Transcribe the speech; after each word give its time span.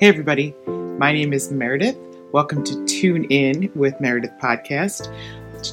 Hey, 0.00 0.06
everybody. 0.06 0.54
My 0.96 1.12
name 1.12 1.32
is 1.32 1.50
Meredith. 1.50 1.96
Welcome 2.30 2.62
to 2.62 2.86
Tune 2.86 3.24
In 3.24 3.68
with 3.74 4.00
Meredith 4.00 4.30
Podcast. 4.40 5.12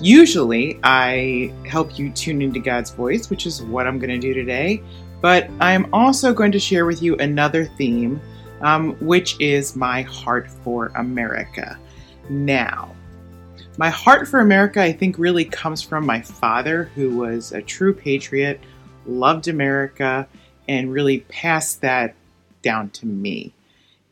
Usually, 0.02 0.80
I 0.82 1.54
help 1.68 2.00
you 2.00 2.10
tune 2.10 2.42
into 2.42 2.60
God's 2.60 2.90
voice, 2.90 3.30
which 3.30 3.46
is 3.46 3.62
what 3.62 3.86
I'm 3.86 4.00
going 4.00 4.10
to 4.10 4.18
do 4.18 4.34
today. 4.34 4.82
But 5.22 5.48
I'm 5.60 5.88
also 5.94 6.34
going 6.34 6.52
to 6.54 6.60
share 6.60 6.88
with 6.88 7.04
you 7.04 7.16
another 7.18 7.66
theme, 7.78 8.20
um, 8.62 8.94
which 8.94 9.40
is 9.40 9.76
my 9.76 10.02
heart 10.02 10.50
for 10.50 10.88
America. 10.96 11.78
Now, 12.28 12.96
my 13.78 13.92
heart 13.92 14.28
for 14.28 14.40
America, 14.40 14.82
I 14.82 14.92
think, 14.92 15.20
really 15.20 15.46
comes 15.46 15.84
from 15.84 16.04
my 16.04 16.20
father, 16.20 16.86
who 16.96 17.16
was 17.16 17.52
a 17.52 17.62
true 17.62 17.94
patriot, 17.94 18.60
loved 19.06 19.48
America, 19.48 20.28
and 20.68 20.92
really 20.92 21.20
passed 21.20 21.82
that 21.82 22.16
down 22.64 22.90
to 22.90 23.06
me. 23.06 23.54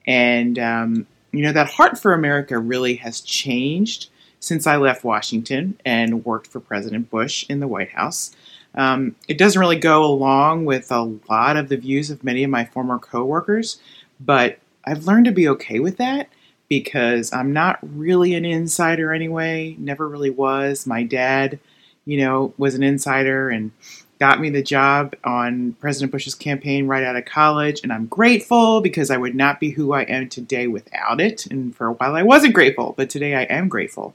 And, 0.05 0.59
um, 0.59 1.07
you 1.31 1.43
know, 1.43 1.51
that 1.53 1.69
heart 1.69 1.97
for 1.97 2.13
America 2.13 2.57
really 2.59 2.95
has 2.95 3.21
changed 3.21 4.09
since 4.39 4.67
I 4.67 4.75
left 4.77 5.03
Washington 5.03 5.79
and 5.85 6.25
worked 6.25 6.47
for 6.47 6.59
President 6.59 7.09
Bush 7.09 7.45
in 7.49 7.59
the 7.59 7.67
White 7.67 7.91
House. 7.91 8.35
Um, 8.75 9.15
it 9.27 9.37
doesn't 9.37 9.59
really 9.59 9.77
go 9.77 10.03
along 10.03 10.65
with 10.65 10.91
a 10.91 11.17
lot 11.29 11.57
of 11.57 11.69
the 11.69 11.77
views 11.77 12.09
of 12.09 12.23
many 12.23 12.43
of 12.43 12.49
my 12.49 12.65
former 12.65 12.99
coworkers, 12.99 13.79
but 14.19 14.59
I've 14.83 15.05
learned 15.05 15.25
to 15.25 15.31
be 15.31 15.47
okay 15.49 15.79
with 15.79 15.97
that 15.97 16.27
because 16.67 17.31
I'm 17.31 17.53
not 17.53 17.79
really 17.81 18.33
an 18.33 18.45
insider 18.45 19.13
anyway, 19.13 19.75
never 19.77 20.09
really 20.09 20.31
was. 20.31 20.87
My 20.87 21.03
dad, 21.03 21.59
you 22.05 22.17
know, 22.17 22.53
was 22.57 22.75
an 22.75 22.83
insider 22.83 23.49
and 23.49 23.71
got 24.19 24.39
me 24.39 24.49
the 24.49 24.63
job 24.63 25.15
on 25.23 25.73
President 25.73 26.11
Bush's 26.11 26.35
campaign 26.35 26.87
right 26.87 27.03
out 27.03 27.15
of 27.15 27.25
college, 27.25 27.81
and 27.83 27.91
I'm 27.91 28.05
grateful 28.05 28.81
because 28.81 29.11
I 29.11 29.17
would 29.17 29.35
not 29.35 29.59
be 29.59 29.71
who 29.71 29.93
I 29.93 30.03
am 30.03 30.29
today 30.29 30.67
without 30.67 31.19
it. 31.19 31.45
And 31.47 31.75
for 31.75 31.87
a 31.87 31.93
while, 31.93 32.15
I 32.15 32.23
wasn't 32.23 32.53
grateful, 32.53 32.93
but 32.95 33.09
today 33.09 33.35
I 33.35 33.43
am 33.43 33.67
grateful. 33.67 34.13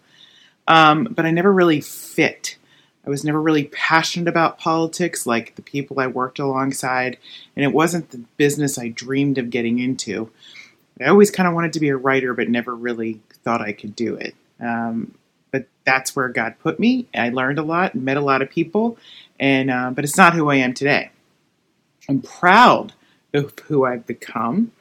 Um, 0.66 1.04
but 1.10 1.26
I 1.26 1.30
never 1.30 1.52
really 1.52 1.80
fit. 1.80 2.56
I 3.06 3.10
was 3.10 3.24
never 3.24 3.40
really 3.40 3.64
passionate 3.64 4.28
about 4.28 4.58
politics 4.58 5.26
like 5.26 5.54
the 5.54 5.62
people 5.62 5.98
I 5.98 6.06
worked 6.08 6.38
alongside, 6.38 7.18
and 7.56 7.64
it 7.64 7.72
wasn't 7.72 8.10
the 8.10 8.22
business 8.36 8.78
I 8.78 8.88
dreamed 8.88 9.38
of 9.38 9.50
getting 9.50 9.78
into. 9.78 10.30
I 11.00 11.06
always 11.06 11.30
kind 11.30 11.48
of 11.48 11.54
wanted 11.54 11.72
to 11.74 11.80
be 11.80 11.88
a 11.88 11.96
writer, 11.96 12.34
but 12.34 12.48
never 12.48 12.74
really 12.74 13.20
thought 13.44 13.62
I 13.62 13.72
could 13.72 13.96
do 13.96 14.14
it. 14.16 14.34
Um, 14.60 15.14
but 15.50 15.66
that's 15.84 16.14
where 16.14 16.28
God 16.28 16.56
put 16.60 16.78
me. 16.78 17.06
I 17.14 17.30
learned 17.30 17.58
a 17.58 17.62
lot, 17.62 17.94
met 17.94 18.16
a 18.16 18.22
lot 18.22 18.42
of 18.42 18.50
people, 18.50 18.98
and 19.38 19.70
uh, 19.70 19.90
but 19.90 20.04
it's 20.04 20.16
not 20.16 20.34
who 20.34 20.50
I 20.50 20.56
am 20.56 20.74
today. 20.74 21.10
I'm 22.08 22.22
proud 22.22 22.94
of 23.34 23.58
who 23.66 23.84
I've 23.84 24.06
become. 24.06 24.72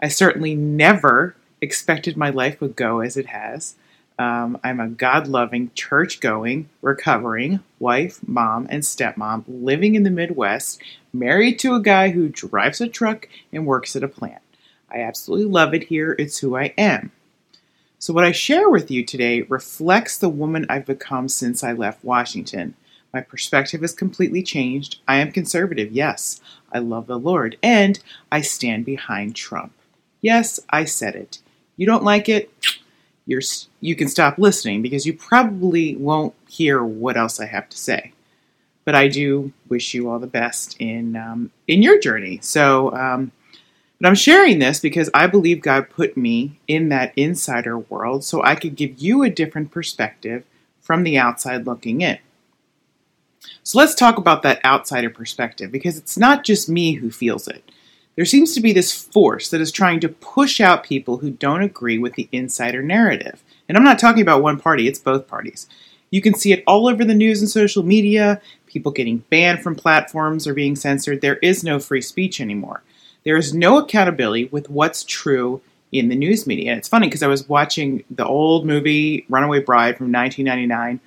I 0.00 0.08
certainly 0.08 0.54
never 0.54 1.36
expected 1.60 2.16
my 2.16 2.30
life 2.30 2.60
would 2.60 2.76
go 2.76 3.00
as 3.00 3.16
it 3.16 3.26
has. 3.26 3.76
Um, 4.18 4.60
I'm 4.62 4.78
a 4.78 4.88
God 4.88 5.26
loving, 5.26 5.70
church 5.74 6.20
going, 6.20 6.68
recovering 6.82 7.60
wife, 7.80 8.20
mom, 8.26 8.66
and 8.70 8.82
stepmom 8.82 9.44
living 9.48 9.96
in 9.96 10.04
the 10.04 10.10
Midwest, 10.10 10.80
married 11.12 11.58
to 11.60 11.74
a 11.74 11.82
guy 11.82 12.10
who 12.10 12.28
drives 12.28 12.80
a 12.80 12.88
truck 12.88 13.28
and 13.52 13.66
works 13.66 13.96
at 13.96 14.04
a 14.04 14.08
plant. 14.08 14.42
I 14.88 15.00
absolutely 15.00 15.46
love 15.46 15.74
it 15.74 15.84
here. 15.84 16.14
It's 16.18 16.38
who 16.38 16.56
I 16.56 16.74
am. 16.78 17.10
So, 17.98 18.12
what 18.12 18.24
I 18.24 18.32
share 18.32 18.68
with 18.68 18.90
you 18.90 19.04
today 19.04 19.42
reflects 19.42 20.18
the 20.18 20.28
woman 20.28 20.66
I've 20.68 20.86
become 20.86 21.28
since 21.28 21.64
I 21.64 21.72
left 21.72 22.04
Washington. 22.04 22.74
My 23.14 23.20
perspective 23.20 23.82
has 23.82 23.92
completely 23.92 24.42
changed. 24.42 24.98
I 25.06 25.18
am 25.18 25.30
conservative, 25.30 25.92
yes. 25.92 26.40
I 26.72 26.80
love 26.80 27.06
the 27.06 27.16
Lord, 27.16 27.56
and 27.62 28.00
I 28.32 28.40
stand 28.40 28.84
behind 28.84 29.36
Trump. 29.36 29.72
Yes, 30.20 30.58
I 30.70 30.84
said 30.84 31.14
it. 31.14 31.38
You 31.76 31.86
don't 31.86 32.02
like 32.02 32.28
it? 32.28 32.50
You're, 33.24 33.42
you 33.80 33.94
can 33.94 34.08
stop 34.08 34.36
listening 34.36 34.82
because 34.82 35.06
you 35.06 35.12
probably 35.12 35.94
won't 35.94 36.34
hear 36.48 36.82
what 36.82 37.16
else 37.16 37.38
I 37.38 37.46
have 37.46 37.68
to 37.68 37.78
say. 37.78 38.12
But 38.84 38.96
I 38.96 39.06
do 39.06 39.52
wish 39.68 39.94
you 39.94 40.10
all 40.10 40.18
the 40.18 40.26
best 40.26 40.76
in 40.80 41.14
um, 41.14 41.52
in 41.68 41.82
your 41.82 42.00
journey. 42.00 42.40
So, 42.42 42.92
um, 42.96 43.30
but 44.00 44.08
I'm 44.08 44.16
sharing 44.16 44.58
this 44.58 44.80
because 44.80 45.08
I 45.14 45.28
believe 45.28 45.62
God 45.62 45.88
put 45.88 46.16
me 46.16 46.58
in 46.66 46.88
that 46.88 47.12
insider 47.16 47.78
world 47.78 48.24
so 48.24 48.42
I 48.42 48.56
could 48.56 48.74
give 48.74 48.98
you 48.98 49.22
a 49.22 49.30
different 49.30 49.70
perspective 49.70 50.44
from 50.80 51.04
the 51.04 51.16
outside 51.16 51.64
looking 51.64 52.00
in. 52.00 52.18
So 53.62 53.78
let's 53.78 53.94
talk 53.94 54.18
about 54.18 54.42
that 54.42 54.64
outsider 54.64 55.10
perspective 55.10 55.72
because 55.72 55.96
it's 55.96 56.18
not 56.18 56.44
just 56.44 56.68
me 56.68 56.94
who 56.94 57.10
feels 57.10 57.48
it. 57.48 57.64
There 58.16 58.24
seems 58.24 58.54
to 58.54 58.60
be 58.60 58.72
this 58.72 58.92
force 58.92 59.50
that 59.50 59.60
is 59.60 59.72
trying 59.72 60.00
to 60.00 60.08
push 60.08 60.60
out 60.60 60.84
people 60.84 61.18
who 61.18 61.30
don't 61.30 61.62
agree 61.62 61.98
with 61.98 62.14
the 62.14 62.28
insider 62.30 62.82
narrative. 62.82 63.42
And 63.68 63.76
I'm 63.76 63.84
not 63.84 63.98
talking 63.98 64.22
about 64.22 64.42
one 64.42 64.60
party, 64.60 64.86
it's 64.86 64.98
both 64.98 65.26
parties. 65.26 65.66
You 66.10 66.20
can 66.20 66.34
see 66.34 66.52
it 66.52 66.62
all 66.66 66.86
over 66.86 67.04
the 67.04 67.14
news 67.14 67.40
and 67.40 67.50
social 67.50 67.82
media, 67.82 68.40
people 68.66 68.92
getting 68.92 69.18
banned 69.30 69.62
from 69.62 69.74
platforms 69.74 70.46
or 70.46 70.54
being 70.54 70.76
censored. 70.76 71.20
There 71.20 71.36
is 71.36 71.64
no 71.64 71.80
free 71.80 72.02
speech 72.02 72.40
anymore. 72.40 72.82
There 73.24 73.36
is 73.36 73.52
no 73.52 73.78
accountability 73.78 74.44
with 74.44 74.70
what's 74.70 75.02
true 75.02 75.60
in 75.94 76.08
the 76.08 76.16
news 76.16 76.44
media. 76.44 76.72
And 76.72 76.78
it's 76.78 76.88
funny 76.88 77.06
because 77.06 77.22
I 77.22 77.28
was 77.28 77.48
watching 77.48 78.02
the 78.10 78.26
old 78.26 78.66
movie 78.66 79.24
Runaway 79.28 79.60
Bride 79.60 79.96
from 79.96 80.10
1999, 80.10 81.00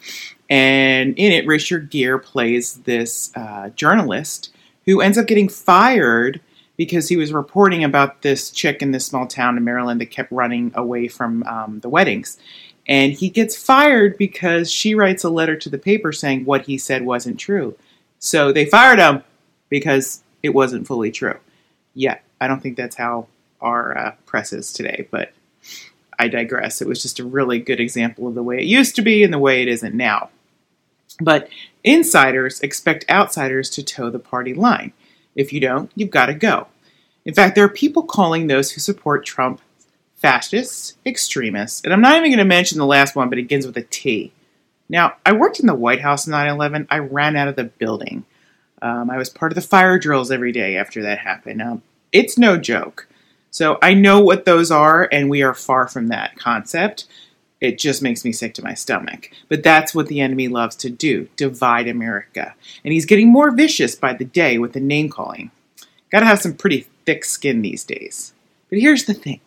and 0.49 1.13
in 1.17 1.31
it, 1.33 1.45
Richard 1.45 1.89
Gere 1.89 2.19
plays 2.19 2.75
this 2.77 3.31
uh, 3.35 3.69
journalist 3.75 4.53
who 4.85 5.01
ends 5.01 5.17
up 5.17 5.27
getting 5.27 5.49
fired 5.49 6.39
because 6.77 7.09
he 7.09 7.17
was 7.17 7.33
reporting 7.33 7.83
about 7.83 8.21
this 8.21 8.49
chick 8.49 8.81
in 8.81 8.91
this 8.91 9.05
small 9.05 9.27
town 9.27 9.57
in 9.57 9.63
Maryland 9.65 9.99
that 9.99 10.05
kept 10.05 10.31
running 10.31 10.71
away 10.73 11.09
from 11.09 11.43
um, 11.43 11.81
the 11.81 11.89
weddings. 11.89 12.37
And 12.87 13.11
he 13.11 13.29
gets 13.29 13.61
fired 13.61 14.17
because 14.17 14.71
she 14.71 14.95
writes 14.95 15.25
a 15.25 15.29
letter 15.29 15.57
to 15.57 15.69
the 15.69 15.77
paper 15.77 16.13
saying 16.13 16.45
what 16.45 16.65
he 16.65 16.77
said 16.77 17.03
wasn't 17.05 17.37
true. 17.37 17.75
So 18.19 18.53
they 18.53 18.65
fired 18.65 18.99
him 18.99 19.23
because 19.67 20.23
it 20.41 20.49
wasn't 20.49 20.87
fully 20.87 21.11
true. 21.11 21.37
Yeah, 21.93 22.19
I 22.39 22.47
don't 22.47 22.61
think 22.61 22.77
that's 22.77 22.95
how 22.95 23.27
our 23.61 23.97
uh, 23.97 24.11
press 24.25 24.53
is 24.53 24.71
today, 24.73 25.07
but 25.11 25.33
I 26.19 26.27
digress. 26.27 26.81
It 26.81 26.87
was 26.87 27.01
just 27.01 27.19
a 27.19 27.25
really 27.25 27.59
good 27.59 27.79
example 27.79 28.27
of 28.27 28.35
the 28.35 28.43
way 28.43 28.57
it 28.57 28.65
used 28.65 28.95
to 28.95 29.01
be 29.01 29.23
and 29.23 29.33
the 29.33 29.39
way 29.39 29.61
it 29.61 29.67
isn't 29.67 29.95
now. 29.95 30.29
But 31.19 31.49
insiders 31.83 32.59
expect 32.61 33.09
outsiders 33.09 33.69
to 33.71 33.83
toe 33.83 34.09
the 34.09 34.19
party 34.19 34.53
line. 34.53 34.93
If 35.35 35.53
you 35.53 35.59
don't, 35.59 35.91
you've 35.95 36.11
got 36.11 36.27
to 36.27 36.33
go. 36.33 36.67
In 37.25 37.33
fact, 37.33 37.55
there 37.55 37.63
are 37.65 37.69
people 37.69 38.03
calling 38.03 38.47
those 38.47 38.71
who 38.71 38.81
support 38.81 39.25
Trump 39.25 39.61
fascists, 40.15 40.95
extremists, 41.05 41.81
and 41.83 41.93
I'm 41.93 42.01
not 42.01 42.15
even 42.15 42.29
going 42.29 42.37
to 42.39 42.45
mention 42.45 42.77
the 42.77 42.85
last 42.85 43.15
one, 43.15 43.29
but 43.29 43.37
it 43.37 43.43
begins 43.43 43.67
with 43.67 43.77
a 43.77 43.83
T. 43.83 44.31
Now, 44.89 45.15
I 45.25 45.33
worked 45.33 45.59
in 45.59 45.67
the 45.67 45.75
White 45.75 46.01
House 46.01 46.25
in 46.25 46.31
9 46.31 46.47
11. 46.47 46.87
I 46.89 46.99
ran 46.99 47.35
out 47.35 47.47
of 47.47 47.55
the 47.55 47.65
building. 47.65 48.25
Um, 48.81 49.09
I 49.09 49.17
was 49.17 49.29
part 49.29 49.51
of 49.51 49.55
the 49.55 49.61
fire 49.61 49.99
drills 49.99 50.31
every 50.31 50.51
day 50.51 50.77
after 50.77 51.01
that 51.03 51.19
happened. 51.19 51.57
Now, 51.57 51.81
it's 52.11 52.37
no 52.37 52.57
joke. 52.57 53.06
So 53.57 53.79
I 53.81 53.95
know 53.95 54.19
what 54.19 54.45
those 54.45 54.69
are, 54.69 55.09
and 55.11 55.31
we 55.31 55.41
are 55.41 55.55
far 55.55 55.87
from 55.87 56.09
that 56.09 56.37
concept. 56.37 57.05
It 57.59 57.79
just 57.79 58.03
makes 58.03 58.23
me 58.23 58.31
sick 58.31 58.53
to 58.53 58.63
my 58.63 58.75
stomach. 58.75 59.31
But 59.49 59.63
that's 59.63 59.95
what 59.95 60.05
the 60.05 60.19
enemy 60.19 60.47
loves 60.47 60.75
to 60.75 60.91
do 60.91 61.27
divide 61.37 61.87
America. 61.87 62.53
And 62.85 62.93
he's 62.93 63.07
getting 63.07 63.31
more 63.31 63.49
vicious 63.49 63.95
by 63.95 64.13
the 64.13 64.25
day 64.25 64.59
with 64.59 64.73
the 64.73 64.79
name 64.79 65.09
calling. 65.09 65.49
Gotta 66.11 66.27
have 66.27 66.39
some 66.39 66.53
pretty 66.53 66.85
thick 67.07 67.25
skin 67.25 67.63
these 67.63 67.83
days. 67.83 68.31
But 68.69 68.77
here's 68.77 69.05
the 69.05 69.15
thing 69.15 69.41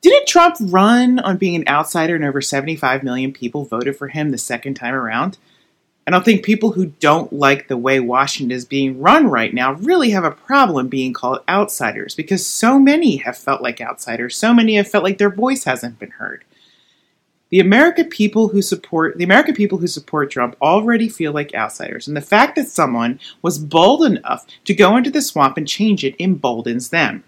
Didn't 0.00 0.28
Trump 0.28 0.54
run 0.60 1.18
on 1.18 1.36
being 1.36 1.56
an 1.56 1.66
outsider 1.66 2.14
and 2.14 2.24
over 2.24 2.40
75 2.40 3.02
million 3.02 3.32
people 3.32 3.64
voted 3.64 3.96
for 3.96 4.06
him 4.06 4.30
the 4.30 4.38
second 4.38 4.74
time 4.74 4.94
around? 4.94 5.36
I 6.06 6.10
don't 6.10 6.24
think 6.24 6.44
people 6.44 6.72
who 6.72 6.86
don't 6.86 7.32
like 7.32 7.68
the 7.68 7.78
way 7.78 7.98
Washington 7.98 8.54
is 8.54 8.66
being 8.66 9.00
run 9.00 9.28
right 9.28 9.54
now 9.54 9.72
really 9.72 10.10
have 10.10 10.24
a 10.24 10.30
problem 10.30 10.88
being 10.88 11.14
called 11.14 11.42
outsiders 11.48 12.14
because 12.14 12.46
so 12.46 12.78
many 12.78 13.16
have 13.16 13.38
felt 13.38 13.62
like 13.62 13.80
outsiders. 13.80 14.36
So 14.36 14.52
many 14.52 14.74
have 14.74 14.88
felt 14.88 15.04
like 15.04 15.16
their 15.16 15.30
voice 15.30 15.64
hasn't 15.64 15.98
been 15.98 16.10
heard. 16.10 16.44
The 17.48 17.60
American 17.60 18.08
people 18.08 18.48
who 18.48 18.60
support 18.60 19.16
the 19.16 19.24
American 19.24 19.54
people 19.54 19.78
who 19.78 19.86
support 19.86 20.30
Trump 20.30 20.56
already 20.60 21.08
feel 21.08 21.32
like 21.32 21.54
outsiders, 21.54 22.08
and 22.08 22.16
the 22.16 22.20
fact 22.20 22.56
that 22.56 22.68
someone 22.68 23.20
was 23.42 23.58
bold 23.58 24.04
enough 24.04 24.44
to 24.64 24.74
go 24.74 24.96
into 24.96 25.10
the 25.10 25.22
swamp 25.22 25.56
and 25.56 25.68
change 25.68 26.04
it 26.04 26.16
emboldens 26.18 26.90
them. 26.90 27.22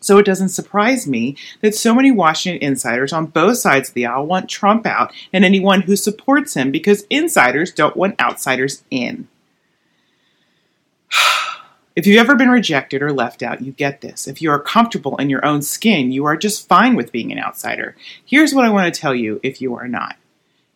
So 0.00 0.18
it 0.18 0.26
doesn't 0.26 0.50
surprise 0.50 1.06
me 1.06 1.36
that 1.60 1.74
so 1.74 1.94
many 1.94 2.10
Washington 2.10 2.62
insiders 2.62 3.12
on 3.12 3.26
both 3.26 3.58
sides 3.58 3.88
of 3.88 3.94
the 3.94 4.06
aisle 4.06 4.26
want 4.26 4.48
Trump 4.48 4.86
out 4.86 5.12
and 5.32 5.44
anyone 5.44 5.82
who 5.82 5.96
supports 5.96 6.54
him 6.54 6.70
because 6.70 7.06
insiders 7.10 7.72
don't 7.72 7.96
want 7.96 8.20
outsiders 8.20 8.84
in. 8.90 9.28
If 11.96 12.06
you've 12.06 12.20
ever 12.20 12.36
been 12.36 12.50
rejected 12.50 13.00
or 13.00 13.10
left 13.10 13.42
out, 13.42 13.62
you 13.62 13.72
get 13.72 14.02
this. 14.02 14.28
If 14.28 14.42
you 14.42 14.50
are 14.50 14.60
comfortable 14.60 15.16
in 15.16 15.30
your 15.30 15.42
own 15.46 15.62
skin, 15.62 16.12
you 16.12 16.26
are 16.26 16.36
just 16.36 16.68
fine 16.68 16.94
with 16.94 17.10
being 17.10 17.32
an 17.32 17.38
outsider. 17.38 17.96
Here's 18.22 18.52
what 18.52 18.66
I 18.66 18.70
want 18.70 18.92
to 18.92 19.00
tell 19.00 19.14
you 19.14 19.40
if 19.42 19.62
you 19.62 19.74
are 19.76 19.88
not. 19.88 20.16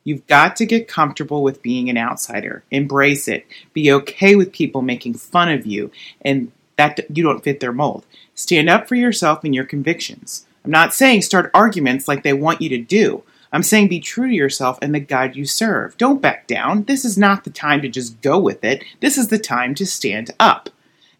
You've 0.02 0.26
got 0.26 0.56
to 0.56 0.66
get 0.66 0.88
comfortable 0.88 1.43
with 1.43 1.61
being 1.61 1.90
an 1.90 1.99
outsider. 1.99 2.64
Embrace 2.70 3.28
it. 3.28 3.46
Be 3.75 3.93
okay 3.93 4.34
with 4.34 4.50
people 4.50 4.81
making 4.81 5.12
fun 5.12 5.50
of 5.50 5.66
you 5.66 5.90
and 6.23 6.52
that 6.76 7.00
you 7.14 7.23
don't 7.23 7.44
fit 7.44 7.61
their 7.61 7.75
mold. 7.75 8.06
Stand 8.40 8.70
up 8.70 8.88
for 8.88 8.94
yourself 8.94 9.44
and 9.44 9.54
your 9.54 9.66
convictions. 9.66 10.46
I'm 10.64 10.70
not 10.70 10.94
saying 10.94 11.20
start 11.20 11.50
arguments 11.52 12.08
like 12.08 12.22
they 12.22 12.32
want 12.32 12.62
you 12.62 12.70
to 12.70 12.78
do. 12.78 13.22
I'm 13.52 13.62
saying 13.62 13.88
be 13.88 14.00
true 14.00 14.28
to 14.28 14.34
yourself 14.34 14.78
and 14.81 14.94
the 14.94 15.00
God 15.00 15.37
you 15.37 15.44
serve. 15.44 15.94
Don't 15.98 16.22
back 16.22 16.46
down. 16.46 16.84
This 16.84 17.04
is 17.04 17.19
not 17.19 17.44
the 17.44 17.50
time 17.50 17.82
to 17.82 17.88
just 17.90 18.19
go 18.22 18.38
with 18.38 18.64
it. 18.64 18.82
This 19.00 19.19
is 19.19 19.28
the 19.28 19.38
time 19.38 19.75
to 19.75 19.84
stand 19.84 20.31
up. 20.40 20.70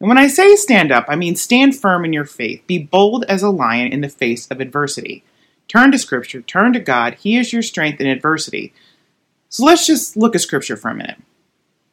And 0.01 0.09
when 0.09 0.17
I 0.17 0.29
say 0.29 0.57
stand 0.57 0.91
up, 0.91 1.05
I 1.09 1.17
mean 1.17 1.37
stand 1.37 1.77
firm 1.77 2.07
in 2.07 2.15
your 2.15 2.25
faith. 2.25 2.63
Be 2.67 2.79
bold 2.79 3.25
as 3.25 3.43
a 3.43 3.51
lion 3.51 3.93
in 3.93 4.01
the 4.01 4.09
face 4.09 4.51
of 4.51 4.59
adversity. 4.59 5.23
Turn 5.69 5.93
to 5.93 5.99
Scripture, 5.99 6.41
turn 6.41 6.73
to 6.73 6.81
God. 6.81 7.17
He 7.17 7.37
is 7.37 7.53
your 7.53 7.61
strength 7.61 8.01
in 8.01 8.07
adversity. 8.07 8.73
So 9.51 9.67
let's 9.67 9.87
just 9.87 10.17
look 10.17 10.35
at 10.35 10.41
Scripture 10.41 10.79
for 10.79 10.89
a 10.89 10.95
minute. 10.95 11.19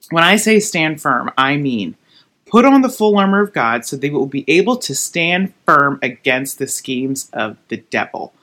When 0.10 0.24
I 0.24 0.38
say 0.38 0.62
stand 0.62 1.02
firm, 1.02 1.32
I 1.38 1.58
mean 1.58 1.98
put 2.50 2.66
on 2.66 2.82
the 2.82 2.90
full 2.90 3.18
armor 3.18 3.42
of 3.42 3.54
God 3.54 3.86
so 3.86 3.96
they 3.96 4.10
will 4.10 4.26
be 4.26 4.46
able 4.48 4.78
to 4.78 4.96
stand 4.96 5.54
firm 5.66 6.00
against 6.02 6.60
the 6.60 6.68
schemes 6.68 7.30
of 7.34 7.58
the 7.68 7.78
devil. 7.78 8.34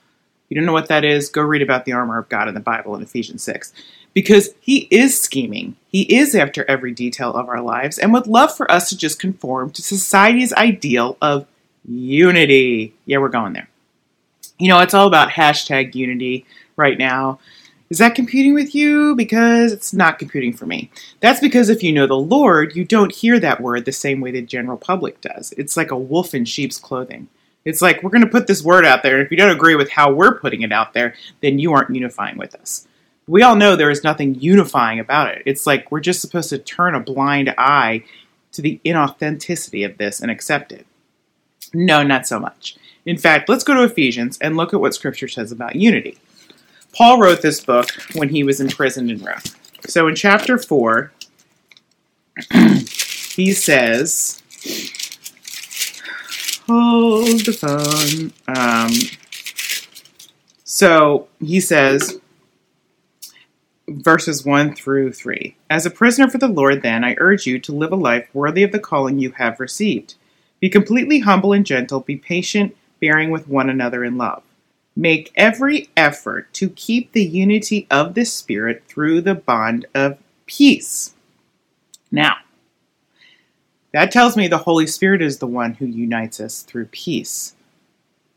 You 0.49 0.57
don't 0.57 0.67
know 0.67 0.73
what 0.73 0.89
that 0.89 1.05
is? 1.05 1.29
Go 1.29 1.43
read 1.43 1.63
about 1.63 1.85
the 1.85 1.93
armor 1.93 2.19
of 2.19 2.29
God 2.29 2.49
in 2.49 2.55
the 2.55 2.61
Bible 2.61 2.95
in 2.95 3.03
Ephesians 3.03 3.43
6. 3.43 3.73
Because 4.13 4.51
he 4.61 4.87
is 4.91 5.19
scheming. 5.19 5.77
He 5.89 6.03
is 6.03 6.35
after 6.35 6.65
every 6.69 6.93
detail 6.93 7.33
of 7.33 7.49
our 7.49 7.61
lives 7.61 7.99
and 7.99 8.13
would 8.13 8.29
love 8.29 8.57
for 8.57 8.71
us 8.71 8.89
to 8.91 8.97
just 8.97 9.19
conform 9.19 9.71
to 9.73 9.83
society's 9.83 10.53
ideal 10.53 11.17
of 11.21 11.47
unity. 11.89 12.95
Yeah, 13.07 13.19
we're 13.19 13.29
going 13.29 13.55
there. 13.55 13.69
You 14.59 14.69
know, 14.69 14.79
it's 14.81 14.95
all 14.95 15.09
about 15.09 15.31
hashtag 15.31 15.97
unity 15.97 16.47
right 16.77 16.97
now. 16.97 17.41
Is 17.91 17.99
that 17.99 18.15
computing 18.15 18.55
with 18.55 18.75
you? 18.75 19.15
Because 19.15 19.73
it's 19.73 19.93
not 19.93 20.19
computing 20.19 20.53
for 20.53 20.67
me. 20.67 20.91
That's 21.21 21.41
because 21.41 21.69
if 21.69 21.83
you 21.83 21.93
know 21.93 22.07
the 22.07 22.17
Lord, 22.17 22.75
you 22.75 22.85
don't 22.85 23.15
hear 23.15 23.39
that 23.39 23.61
word 23.61 23.85
the 23.85 23.93
same 23.93 24.21
way 24.21 24.31
the 24.31 24.43
general 24.43 24.79
public 24.79 25.21
does. 25.21 25.53
It's 25.59 25.77
like 25.77 25.91
a 25.91 25.97
wolf 25.97 26.35
in 26.35 26.45
sheep's 26.45 26.79
clothing. 26.79 27.29
It's 27.65 27.83
like 27.83 28.03
we're 28.03 28.11
going 28.11 28.25
to 28.25 28.31
put 28.31 28.47
this 28.47 28.63
word 28.63 28.85
out 28.85 29.03
there, 29.03 29.17
and 29.17 29.25
if 29.25 29.31
you 29.31 29.37
don't 29.37 29.55
agree 29.55 29.75
with 29.75 29.91
how 29.91 30.13
we're 30.13 30.39
putting 30.39 30.63
it 30.63 30.73
out 30.73 30.93
there, 30.93 31.15
then 31.41 31.59
you 31.59 31.73
aren't 31.73 31.95
unifying 31.95 32.37
with 32.37 32.55
us. 32.55 32.87
We 33.27 33.43
all 33.43 33.57
know 33.57 33.75
there 33.75 33.91
is 33.91 34.05
nothing 34.05 34.35
unifying 34.35 35.01
about 35.01 35.35
it. 35.35 35.43
It's 35.47 35.67
like 35.67 35.91
we're 35.91 36.01
just 36.01 36.21
supposed 36.21 36.51
to 36.51 36.59
turn 36.59 36.95
a 36.95 37.01
blind 37.01 37.55
eye 37.57 38.05
to 38.53 38.61
the 38.61 38.81
inauthenticity 38.85 39.85
of 39.85 39.97
this 39.97 40.21
and 40.21 40.31
accept 40.31 40.73
it. 40.73 40.87
No, 41.73 42.03
not 42.03 42.27
so 42.27 42.39
much. 42.39 42.77
In 43.07 43.17
fact, 43.17 43.49
let's 43.49 43.65
go 43.65 43.75
to 43.75 43.83
Ephesians 43.83 44.39
and 44.39 44.57
look 44.57 44.75
at 44.75 44.81
what 44.81 44.95
Scripture 44.95 45.29
says 45.29 45.51
about 45.51 45.77
unity. 45.77 46.19
Paul 46.95 47.19
wrote 47.19 47.43
this 47.43 47.61
book 47.61 47.91
when 48.15 48.29
he 48.29 48.45
was 48.45 48.61
imprisoned 48.61 49.11
in 49.11 49.23
Rome. 49.23 49.41
So 49.87 50.07
in 50.07 50.15
chapter 50.15 50.59
4, 50.59 51.13
he 52.53 53.53
says, 53.53 54.43
hold 56.67 57.41
the 57.41 57.53
phone. 57.53 58.33
Um, 58.57 58.93
so 60.63 61.29
he 61.41 61.61
says, 61.61 62.21
verses 63.89 64.45
1 64.45 64.75
through 64.75 65.13
3 65.13 65.57
As 65.69 65.85
a 65.87 65.91
prisoner 65.91 66.31
for 66.31 66.39
the 66.39 66.49
Lord, 66.49 66.83
then, 66.83 67.05
I 67.05 67.17
urge 67.19 67.47
you 67.47 67.59
to 67.61 67.73
live 67.73 67.93
a 67.93 67.97
life 67.97 68.29
worthy 68.33 68.63
of 68.63 68.73
the 68.73 68.79
calling 68.79 69.19
you 69.19 69.33
have 69.33 69.61
received. 69.61 70.15
Be 70.61 70.71
completely 70.71 71.21
humble 71.21 71.53
and 71.53 71.67
gentle, 71.67 72.01
be 72.01 72.17
patient, 72.17 72.77
bearing 73.01 73.31
with 73.31 73.49
one 73.49 73.69
another 73.69 74.05
in 74.05 74.17
love. 74.17 74.43
Make 74.97 75.33
every 75.35 75.89
effort 75.97 76.53
to 76.55 76.69
keep 76.69 77.13
the 77.13 77.25
unity 77.25 77.87
of 77.91 78.15
the 78.15 78.25
Spirit 78.25 78.85
through 78.87 79.23
the 79.23 79.35
bond 79.35 79.87
of 79.95 80.19
peace. 80.47 81.15
Now, 82.13 82.37
that 83.93 84.13
tells 84.13 84.37
me 84.37 84.49
the 84.49 84.59
Holy 84.59 84.87
Spirit 84.87 85.23
is 85.23 85.39
the 85.39 85.47
one 85.47 85.75
who 85.75 85.87
unites 85.87 86.41
us 86.41 86.63
through 86.63 86.87
peace. 86.87 87.55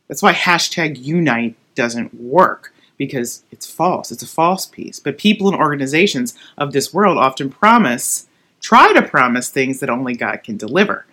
That's 0.08 0.22
why 0.22 0.34
hashtag 0.34 1.04
unite 1.04 1.56
doesn't 1.76 2.14
work 2.14 2.74
because 2.98 3.44
it's 3.52 3.70
false. 3.70 4.12
It's 4.12 4.24
a 4.24 4.28
false 4.28 4.66
peace. 4.66 5.00
But 5.00 5.18
people 5.18 5.48
and 5.48 5.56
organizations 5.56 6.36
of 6.58 6.74
this 6.74 6.94
world 6.94 7.18
often 7.18 7.50
promise, 7.50 8.28
try 8.62 8.94
to 8.94 9.02
promise 9.02 9.50
things 9.50 9.80
that 9.80 9.90
only 9.90 10.16
God 10.16 10.44
can 10.44 10.58
deliver. 10.58 11.06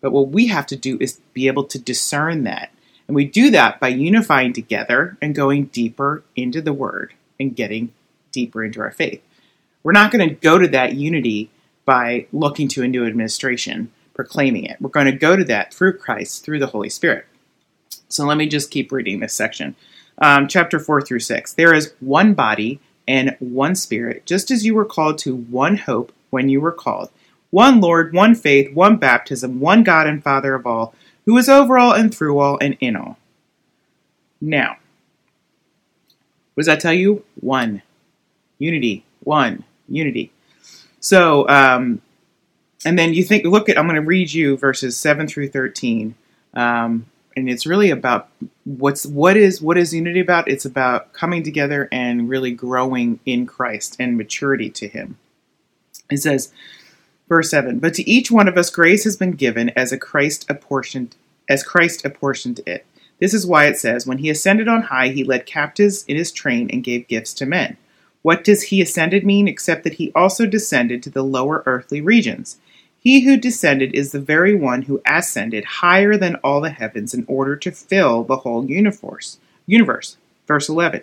But 0.00 0.12
what 0.12 0.28
we 0.28 0.46
have 0.46 0.66
to 0.66 0.76
do 0.76 0.96
is 1.00 1.20
be 1.32 1.48
able 1.48 1.64
to 1.64 1.78
discern 1.78 2.44
that. 2.44 2.70
And 3.06 3.14
we 3.14 3.24
do 3.24 3.50
that 3.50 3.78
by 3.80 3.88
unifying 3.88 4.52
together 4.52 5.16
and 5.22 5.34
going 5.34 5.66
deeper 5.66 6.24
into 6.34 6.60
the 6.60 6.72
Word 6.72 7.14
and 7.38 7.54
getting 7.54 7.92
deeper 8.32 8.64
into 8.64 8.80
our 8.80 8.90
faith. 8.90 9.22
We're 9.82 9.92
not 9.92 10.10
going 10.10 10.28
to 10.28 10.34
go 10.34 10.58
to 10.58 10.68
that 10.68 10.94
unity 10.94 11.50
by 11.84 12.26
looking 12.32 12.66
to 12.68 12.82
a 12.82 12.88
new 12.88 13.06
administration, 13.06 13.92
proclaiming 14.14 14.64
it. 14.64 14.80
We're 14.80 14.90
going 14.90 15.06
to 15.06 15.12
go 15.12 15.36
to 15.36 15.44
that 15.44 15.72
through 15.72 15.98
Christ, 15.98 16.44
through 16.44 16.58
the 16.58 16.66
Holy 16.66 16.90
Spirit. 16.90 17.26
So 18.08 18.24
let 18.24 18.36
me 18.36 18.48
just 18.48 18.70
keep 18.70 18.90
reading 18.92 19.20
this 19.20 19.34
section. 19.34 19.76
Um, 20.18 20.48
chapter 20.48 20.80
4 20.80 21.02
through 21.02 21.20
6. 21.20 21.52
There 21.52 21.74
is 21.74 21.92
one 22.00 22.34
body 22.34 22.80
and 23.06 23.36
one 23.38 23.74
spirit, 23.74 24.26
just 24.26 24.50
as 24.50 24.64
you 24.64 24.74
were 24.74 24.84
called 24.84 25.18
to 25.18 25.36
one 25.36 25.76
hope 25.76 26.12
when 26.30 26.48
you 26.48 26.60
were 26.60 26.72
called. 26.72 27.10
One 27.50 27.80
Lord, 27.80 28.12
one 28.12 28.34
faith, 28.34 28.74
one 28.74 28.96
baptism, 28.96 29.60
one 29.60 29.84
God 29.84 30.06
and 30.06 30.22
Father 30.22 30.54
of 30.54 30.66
all, 30.66 30.94
who 31.26 31.36
is 31.36 31.48
over 31.48 31.78
all 31.78 31.92
and 31.92 32.14
through 32.14 32.38
all 32.38 32.58
and 32.60 32.76
in 32.80 32.96
all. 32.96 33.18
Now, 34.40 34.78
what 36.54 36.62
does 36.62 36.66
that 36.66 36.80
tell 36.80 36.92
you? 36.92 37.24
One. 37.40 37.82
Unity. 38.58 39.04
One. 39.24 39.64
Unity. 39.88 40.32
So, 41.00 41.48
um, 41.48 42.00
and 42.84 42.98
then 42.98 43.12
you 43.12 43.24
think, 43.24 43.44
look 43.44 43.68
at, 43.68 43.78
I'm 43.78 43.86
going 43.86 43.96
to 43.96 44.02
read 44.02 44.32
you 44.32 44.56
verses 44.56 44.96
7 44.96 45.26
through 45.26 45.48
13. 45.48 46.14
Um, 46.54 47.06
and 47.36 47.50
it's 47.50 47.66
really 47.66 47.90
about 47.90 48.30
what's 48.64 49.04
what 49.06 49.36
is 49.36 49.60
what 49.60 49.76
is 49.76 49.94
unity 49.94 50.20
about 50.20 50.48
it's 50.48 50.64
about 50.64 51.12
coming 51.12 51.42
together 51.42 51.88
and 51.92 52.28
really 52.28 52.50
growing 52.50 53.20
in 53.26 53.46
christ 53.46 53.96
and 54.00 54.16
maturity 54.16 54.70
to 54.70 54.88
him 54.88 55.18
it 56.10 56.16
says 56.16 56.50
verse 57.28 57.50
7 57.50 57.78
but 57.78 57.94
to 57.94 58.08
each 58.08 58.30
one 58.30 58.48
of 58.48 58.56
us 58.56 58.70
grace 58.70 59.04
has 59.04 59.16
been 59.16 59.32
given 59.32 59.70
as 59.70 59.92
a 59.92 59.98
christ 59.98 60.48
apportioned 60.48 61.16
as 61.48 61.62
christ 61.62 62.04
apportioned 62.04 62.60
it 62.66 62.84
this 63.18 63.32
is 63.32 63.46
why 63.46 63.66
it 63.66 63.78
says 63.78 64.06
when 64.06 64.18
he 64.18 64.30
ascended 64.30 64.68
on 64.68 64.82
high 64.82 65.08
he 65.08 65.24
led 65.24 65.46
captives 65.46 66.04
in 66.04 66.16
his 66.16 66.32
train 66.32 66.70
and 66.70 66.84
gave 66.84 67.08
gifts 67.08 67.32
to 67.32 67.46
men 67.46 67.76
what 68.26 68.42
does 68.42 68.64
he 68.64 68.82
ascended 68.82 69.24
mean 69.24 69.46
except 69.46 69.84
that 69.84 69.94
he 69.94 70.10
also 70.12 70.46
descended 70.46 71.00
to 71.04 71.10
the 71.10 71.22
lower 71.22 71.62
earthly 71.64 72.00
regions? 72.00 72.58
He 72.98 73.20
who 73.20 73.36
descended 73.36 73.94
is 73.94 74.10
the 74.10 74.18
very 74.18 74.52
one 74.52 74.82
who 74.82 75.00
ascended 75.06 75.64
higher 75.64 76.16
than 76.16 76.34
all 76.42 76.60
the 76.60 76.70
heavens 76.70 77.14
in 77.14 77.24
order 77.28 77.54
to 77.54 77.70
fill 77.70 78.24
the 78.24 78.38
whole 78.38 78.66
universe. 78.66 79.38
Universe. 79.64 80.16
Verse 80.48 80.68
11. 80.68 81.02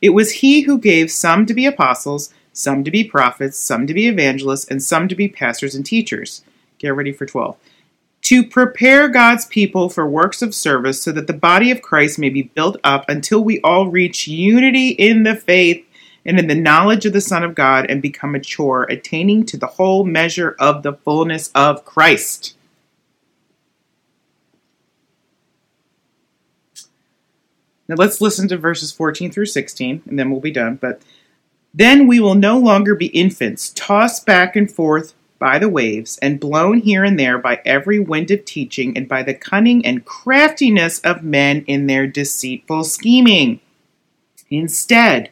It 0.00 0.10
was 0.10 0.30
he 0.30 0.60
who 0.60 0.78
gave 0.78 1.10
some 1.10 1.44
to 1.46 1.54
be 1.54 1.66
apostles, 1.66 2.32
some 2.52 2.84
to 2.84 2.90
be 2.90 3.04
prophets, 3.04 3.56
some 3.56 3.86
to 3.86 3.94
be 3.94 4.06
evangelists, 4.08 4.66
and 4.66 4.82
some 4.82 5.08
to 5.08 5.14
be 5.14 5.28
pastors 5.28 5.74
and 5.74 5.84
teachers. 5.84 6.42
Get 6.78 6.94
ready 6.94 7.12
for 7.12 7.26
12. 7.26 7.56
To 8.22 8.46
prepare 8.46 9.08
God's 9.08 9.46
people 9.46 9.88
for 9.88 10.06
works 10.06 10.42
of 10.42 10.54
service 10.54 11.02
so 11.02 11.12
that 11.12 11.26
the 11.26 11.32
body 11.32 11.70
of 11.70 11.82
Christ 11.82 12.18
may 12.18 12.28
be 12.28 12.42
built 12.42 12.76
up 12.84 13.08
until 13.08 13.42
we 13.42 13.60
all 13.62 13.88
reach 13.88 14.28
unity 14.28 14.88
in 14.90 15.22
the 15.22 15.34
faith 15.34 15.84
and 16.24 16.38
in 16.38 16.46
the 16.46 16.54
knowledge 16.54 17.06
of 17.06 17.12
the 17.12 17.20
Son 17.20 17.42
of 17.42 17.54
God 17.54 17.86
and 17.88 18.02
become 18.02 18.32
mature, 18.32 18.86
attaining 18.90 19.46
to 19.46 19.56
the 19.56 19.66
whole 19.66 20.04
measure 20.04 20.54
of 20.58 20.82
the 20.82 20.92
fullness 20.92 21.50
of 21.54 21.84
Christ. 21.84 22.56
Now 27.88 27.96
let's 27.96 28.20
listen 28.20 28.46
to 28.48 28.56
verses 28.56 28.92
14 28.92 29.32
through 29.32 29.46
16, 29.46 30.02
and 30.06 30.18
then 30.18 30.30
we'll 30.30 30.40
be 30.40 30.52
done. 30.52 30.76
But 30.76 31.02
then 31.72 32.06
we 32.06 32.20
will 32.20 32.34
no 32.34 32.58
longer 32.58 32.94
be 32.94 33.06
infants, 33.06 33.72
tossed 33.74 34.26
back 34.26 34.56
and 34.56 34.70
forth 34.70 35.14
by 35.38 35.58
the 35.58 35.68
waves, 35.68 36.18
and 36.18 36.40
blown 36.40 36.78
here 36.78 37.04
and 37.04 37.18
there 37.18 37.38
by 37.38 37.60
every 37.64 37.98
wind 37.98 38.30
of 38.30 38.44
teaching, 38.44 38.96
and 38.96 39.08
by 39.08 39.22
the 39.22 39.34
cunning 39.34 39.84
and 39.86 40.04
craftiness 40.04 41.00
of 41.00 41.22
men 41.22 41.64
in 41.66 41.86
their 41.86 42.06
deceitful 42.06 42.84
scheming. 42.84 43.60
Instead, 44.50 45.30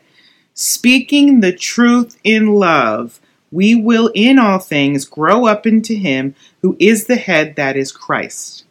Speaking 0.61 1.39
the 1.39 1.53
truth 1.53 2.19
in 2.25 2.49
love, 2.55 3.21
we 3.53 3.77
will 3.77 4.11
in 4.13 4.41
all 4.41 4.59
things 4.59 5.05
grow 5.05 5.47
up 5.47 5.69
into 5.69 5.95
Him 5.95 6.35
who 6.63 6.77
is 6.81 7.05
the 7.05 7.15
head, 7.15 7.55
that 7.55 7.77
is 7.77 7.93
Christ. 7.93 8.65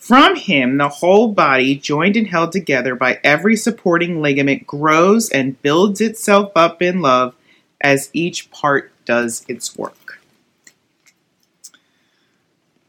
From 0.00 0.34
Him, 0.34 0.78
the 0.78 0.88
whole 0.88 1.28
body, 1.28 1.76
joined 1.76 2.16
and 2.16 2.26
held 2.26 2.52
together 2.52 2.94
by 2.94 3.20
every 3.22 3.54
supporting 3.54 4.22
ligament, 4.22 4.66
grows 4.66 5.28
and 5.28 5.60
builds 5.60 6.00
itself 6.00 6.52
up 6.56 6.80
in 6.80 7.02
love 7.02 7.34
as 7.82 8.08
each 8.14 8.50
part 8.50 8.92
does 9.04 9.44
its 9.46 9.76
work. 9.76 10.22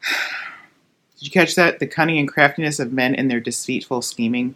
Did 1.20 1.26
you 1.26 1.32
catch 1.32 1.54
that? 1.56 1.80
The 1.80 1.86
cunning 1.86 2.18
and 2.18 2.30
craftiness 2.30 2.80
of 2.80 2.94
men 2.94 3.14
in 3.14 3.28
their 3.28 3.42
deceitful 3.42 4.02
scheming. 4.04 4.56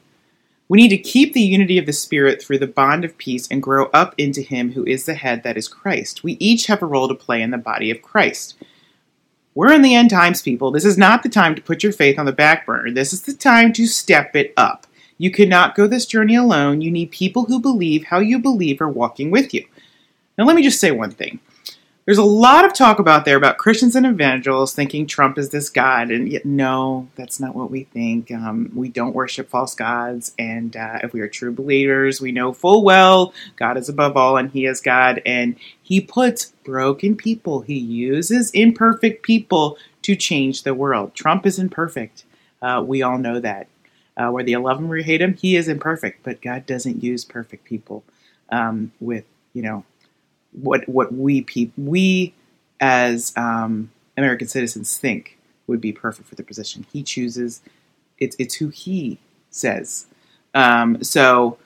We 0.70 0.78
need 0.78 0.90
to 0.90 0.98
keep 0.98 1.34
the 1.34 1.42
unity 1.42 1.78
of 1.78 1.86
the 1.86 1.94
Spirit 1.94 2.42
through 2.42 2.60
the 2.60 2.68
bond 2.68 3.04
of 3.04 3.18
peace 3.18 3.50
and 3.50 3.62
grow 3.62 3.88
up 3.88 4.16
into 4.18 4.42
Him 4.42 4.72
who 4.72 4.86
is 4.86 5.06
the 5.06 5.14
head, 5.16 5.44
that 5.44 5.58
is 5.58 5.68
Christ. 5.68 6.24
We 6.24 6.38
each 6.40 6.68
have 6.68 6.82
a 6.82 6.88
role 6.88 7.10
to 7.10 7.16
play 7.16 7.42
in 7.42 7.52
the 7.52 7.58
body 7.58 7.92
of 7.92 8.02
Christ. 8.02 8.56
We're 9.56 9.72
in 9.72 9.82
the 9.82 9.96
end 9.96 10.10
times, 10.10 10.42
people. 10.42 10.70
This 10.70 10.84
is 10.84 10.98
not 10.98 11.24
the 11.24 11.30
time 11.30 11.56
to 11.56 11.62
put 11.62 11.82
your 11.82 11.94
faith 11.94 12.20
on 12.20 12.26
the 12.26 12.34
back 12.34 12.66
burner. 12.66 12.92
This 12.92 13.14
is 13.14 13.22
the 13.22 13.34
time 13.34 13.72
to 13.74 13.88
step 13.88 14.36
it 14.36 14.54
up. 14.58 14.86
You 15.18 15.32
cannot 15.32 15.76
go 15.76 15.88
this 15.88 16.06
journey 16.06 16.36
alone. 16.36 16.82
You 16.82 16.92
need 16.92 17.12
people 17.12 17.46
who 17.46 17.62
believe 17.62 18.04
how 18.04 18.20
you 18.20 18.38
believe 18.38 18.82
are 18.82 18.90
walking 18.90 19.32
with 19.32 19.54
you. 19.54 19.66
Now, 20.38 20.44
let 20.44 20.58
me 20.58 20.62
just 20.62 20.82
say 20.82 20.92
one 20.92 21.12
thing. 21.12 21.40
There's 22.06 22.20
a 22.20 22.24
lot 22.24 22.66
of 22.66 22.74
talk 22.76 23.00
about 23.00 23.26
there 23.26 23.36
about 23.36 23.58
Christians 23.58 23.96
and 23.96 24.06
evangelists 24.06 24.76
thinking 24.76 25.08
Trump 25.08 25.40
is 25.40 25.50
this 25.50 25.72
God, 25.72 26.12
and 26.12 26.30
yet 26.30 26.46
no, 26.46 27.08
that's 27.16 27.40
not 27.40 27.56
what 27.56 27.72
we 27.72 27.86
think. 27.86 28.30
Um, 28.30 28.72
we 28.76 28.90
don't 28.90 29.16
worship 29.16 29.50
false 29.50 29.74
gods, 29.74 30.32
and 30.38 30.78
uh, 30.78 31.00
if 31.02 31.14
we 31.14 31.22
are 31.22 31.28
true 31.28 31.52
believers, 31.52 32.22
we 32.22 32.32
know 32.32 32.54
full 32.54 32.84
well 32.84 33.34
God 33.56 33.76
is 33.76 33.90
above 33.90 34.16
all, 34.16 34.38
and 34.38 34.52
He 34.52 34.68
is 34.68 34.82
God, 34.82 35.20
and 35.26 35.56
He 35.82 36.00
puts 36.00 36.54
broken 36.64 37.16
people, 37.16 37.62
He 37.62 37.80
uses 37.80 38.52
imperfect 38.52 39.24
people 39.24 39.80
to 40.04 40.16
change 40.16 40.62
the 40.62 40.76
world. 40.76 41.16
Trump 41.16 41.44
is 41.48 41.58
imperfect. 41.58 42.24
Uh, 42.62 42.84
we 42.86 43.02
all 43.02 43.18
know 43.18 43.40
that. 43.40 43.68
Uh, 44.16 44.30
whether 44.30 44.50
you 44.52 44.60
love 44.60 44.78
him 44.78 44.92
or 44.92 45.02
hate 45.02 45.22
him, 45.22 45.34
he 45.34 45.56
is 45.56 45.68
imperfect, 45.68 46.22
but 46.22 46.40
God 46.40 46.68
doesn't 46.68 47.04
use 47.04 47.26
perfect 47.26 47.66
people 47.66 48.04
um, 48.50 48.92
with 49.00 49.26
you 49.54 49.64
know 49.64 49.84
what 50.62 50.88
what 50.88 51.14
we 51.14 51.42
pe- 51.42 51.72
we 51.78 52.34
as 52.80 53.34
um, 53.36 53.92
American 54.18 54.48
citizens 54.48 54.98
think 54.98 55.38
would 55.68 55.82
be 55.82 55.92
perfect 55.92 56.28
for 56.28 56.36
the 56.36 56.44
position. 56.44 56.86
He 56.92 57.04
chooses. 57.04 57.62
It's 58.18 58.36
it's 58.40 58.56
who 58.56 58.70
he 58.70 59.20
says. 59.50 60.08
Um, 60.54 61.04
so 61.04 61.58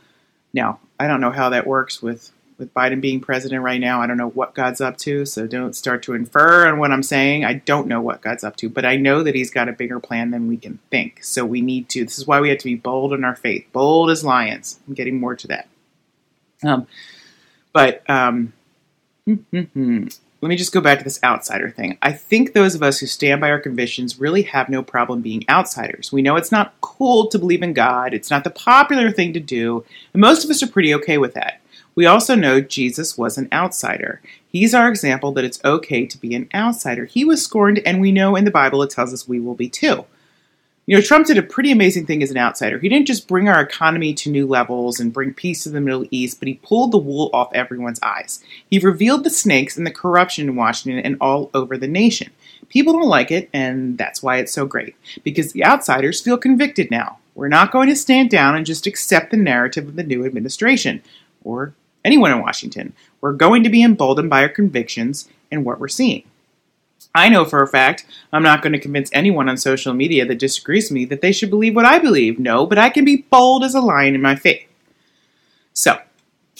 now 0.53 0.79
I 0.99 1.07
don't 1.07 1.21
know 1.21 1.31
how 1.31 1.49
that 1.49 1.67
works 1.67 2.01
with 2.01 2.31
with 2.57 2.73
Biden 2.73 2.99
being 2.99 3.21
president 3.21 3.63
right 3.63 3.79
now. 3.79 4.01
I 4.01 4.07
don't 4.07 4.17
know 4.17 4.29
what 4.29 4.53
God's 4.53 4.81
up 4.81 4.97
to, 4.97 5.25
so 5.25 5.47
don't 5.47 5.75
start 5.75 6.03
to 6.03 6.13
infer 6.13 6.67
on 6.67 6.77
what 6.77 6.91
I'm 6.91 7.03
saying. 7.03 7.45
I 7.45 7.53
don't 7.53 7.87
know 7.87 8.01
what 8.01 8.21
God's 8.21 8.43
up 8.43 8.57
to, 8.57 8.69
but 8.69 8.85
I 8.85 8.97
know 8.97 9.23
that 9.23 9.33
He's 9.35 9.49
got 9.49 9.69
a 9.69 9.73
bigger 9.73 9.99
plan 9.99 10.31
than 10.31 10.47
we 10.47 10.57
can 10.57 10.79
think. 10.91 11.23
So 11.23 11.45
we 11.45 11.61
need 11.61 11.89
to. 11.89 12.03
This 12.03 12.17
is 12.17 12.27
why 12.27 12.41
we 12.41 12.49
have 12.49 12.57
to 12.59 12.65
be 12.65 12.75
bold 12.75 13.13
in 13.13 13.23
our 13.23 13.35
faith, 13.35 13.65
bold 13.71 14.09
as 14.09 14.23
lions. 14.23 14.79
I'm 14.87 14.93
getting 14.93 15.19
more 15.19 15.35
to 15.35 15.47
that. 15.47 15.67
Um, 16.63 16.87
but 17.71 18.07
um, 18.09 18.51
Mm-hmm. 19.29 20.07
let 20.41 20.49
me 20.49 20.55
just 20.55 20.73
go 20.73 20.81
back 20.81 20.97
to 20.99 21.03
this 21.03 21.21
outsider 21.23 21.69
thing. 21.69 21.97
I 22.01 22.11
think 22.11 22.53
those 22.53 22.75
of 22.75 22.83
us 22.83 22.99
who 22.99 23.05
stand 23.05 23.41
by 23.41 23.49
our 23.49 23.59
convictions 23.59 24.19
really 24.19 24.43
have 24.43 24.69
no 24.69 24.81
problem 24.81 25.21
being 25.21 25.43
outsiders. 25.49 26.11
We 26.11 26.21
know 26.21 26.35
it's 26.35 26.51
not 26.51 26.73
cool 26.81 27.27
to 27.27 27.39
believe 27.39 27.61
in 27.61 27.73
God, 27.73 28.13
it's 28.13 28.29
not 28.29 28.43
the 28.43 28.49
popular 28.49 29.11
thing 29.11 29.33
to 29.33 29.39
do, 29.39 29.83
and 30.13 30.21
most 30.21 30.43
of 30.43 30.49
us 30.49 30.63
are 30.63 30.67
pretty 30.67 30.93
okay 30.95 31.17
with 31.17 31.33
that. 31.33 31.61
We 31.95 32.05
also 32.05 32.35
know 32.35 32.61
Jesus 32.61 33.17
was 33.17 33.37
an 33.37 33.49
outsider. 33.51 34.21
He's 34.47 34.73
our 34.73 34.87
example 34.87 35.31
that 35.33 35.43
it's 35.43 35.63
okay 35.65 36.05
to 36.05 36.17
be 36.17 36.33
an 36.33 36.47
outsider. 36.55 37.05
He 37.05 37.25
was 37.25 37.43
scorned, 37.43 37.81
and 37.85 37.99
we 37.99 38.11
know 38.11 38.35
in 38.35 38.45
the 38.45 38.51
Bible 38.51 38.81
it 38.83 38.89
tells 38.89 39.13
us 39.13 39.27
we 39.27 39.39
will 39.39 39.55
be 39.55 39.69
too. 39.69 40.05
You 40.89 40.95
know, 40.95 41.03
Trump 41.03 41.27
did 41.27 41.37
a 41.37 41.43
pretty 41.43 41.71
amazing 41.71 42.07
thing 42.07 42.23
as 42.23 42.31
an 42.31 42.37
outsider. 42.39 42.79
He 42.79 42.89
didn't 42.89 43.05
just 43.05 43.27
bring 43.27 43.47
our 43.47 43.61
economy 43.61 44.11
to 44.15 44.31
new 44.31 44.47
levels 44.47 44.99
and 44.99 45.13
bring 45.13 45.35
peace 45.35 45.61
to 45.61 45.69
the 45.69 45.79
Middle 45.79 46.07
East, 46.09 46.39
but 46.39 46.47
he 46.47 46.55
pulled 46.55 46.91
the 46.91 46.97
wool 46.97 47.29
off 47.31 47.53
everyone's 47.53 47.99
eyes. 48.01 48.43
He 48.71 48.79
revealed 48.79 49.23
the 49.23 49.29
snakes 49.29 49.77
and 49.77 49.85
the 49.85 49.91
corruption 49.91 50.49
in 50.49 50.55
Washington 50.55 50.97
and 51.05 51.15
all 51.21 51.51
over 51.53 51.77
the 51.77 51.87
nation. 51.87 52.31
People 52.69 52.93
don't 52.93 53.07
like 53.07 53.29
it, 53.29 53.51
and 53.53 53.99
that's 53.99 54.23
why 54.23 54.37
it's 54.37 54.51
so 54.51 54.65
great. 54.65 54.95
Because 55.23 55.51
the 55.51 55.63
outsiders 55.63 56.21
feel 56.21 56.39
convicted 56.39 56.89
now. 56.89 57.19
We're 57.35 57.49
not 57.49 57.71
going 57.71 57.89
to 57.89 57.95
stand 57.95 58.31
down 58.31 58.55
and 58.55 58.65
just 58.65 58.87
accept 58.87 59.29
the 59.29 59.37
narrative 59.37 59.87
of 59.87 59.95
the 59.95 60.01
new 60.01 60.25
administration 60.25 61.03
or 61.43 61.75
anyone 62.03 62.31
in 62.31 62.41
Washington. 62.41 62.93
We're 63.21 63.33
going 63.33 63.61
to 63.61 63.69
be 63.69 63.83
emboldened 63.83 64.31
by 64.31 64.41
our 64.41 64.49
convictions 64.49 65.29
and 65.51 65.63
what 65.63 65.79
we're 65.79 65.87
seeing. 65.87 66.23
I 67.15 67.29
know 67.29 67.45
for 67.45 67.61
a 67.61 67.67
fact 67.67 68.05
I'm 68.31 68.43
not 68.43 68.61
going 68.61 68.73
to 68.73 68.79
convince 68.79 69.09
anyone 69.13 69.49
on 69.49 69.57
social 69.57 69.93
media 69.93 70.25
that 70.25 70.39
disagrees 70.39 70.85
with 70.85 70.95
me 70.95 71.05
that 71.05 71.21
they 71.21 71.31
should 71.31 71.49
believe 71.49 71.75
what 71.75 71.85
I 71.85 71.99
believe. 71.99 72.39
No, 72.39 72.65
but 72.65 72.77
I 72.77 72.89
can 72.89 73.05
be 73.05 73.25
bold 73.29 73.63
as 73.63 73.75
a 73.75 73.81
lion 73.81 74.15
in 74.15 74.21
my 74.21 74.35
faith. 74.35 74.67
So, 75.73 75.99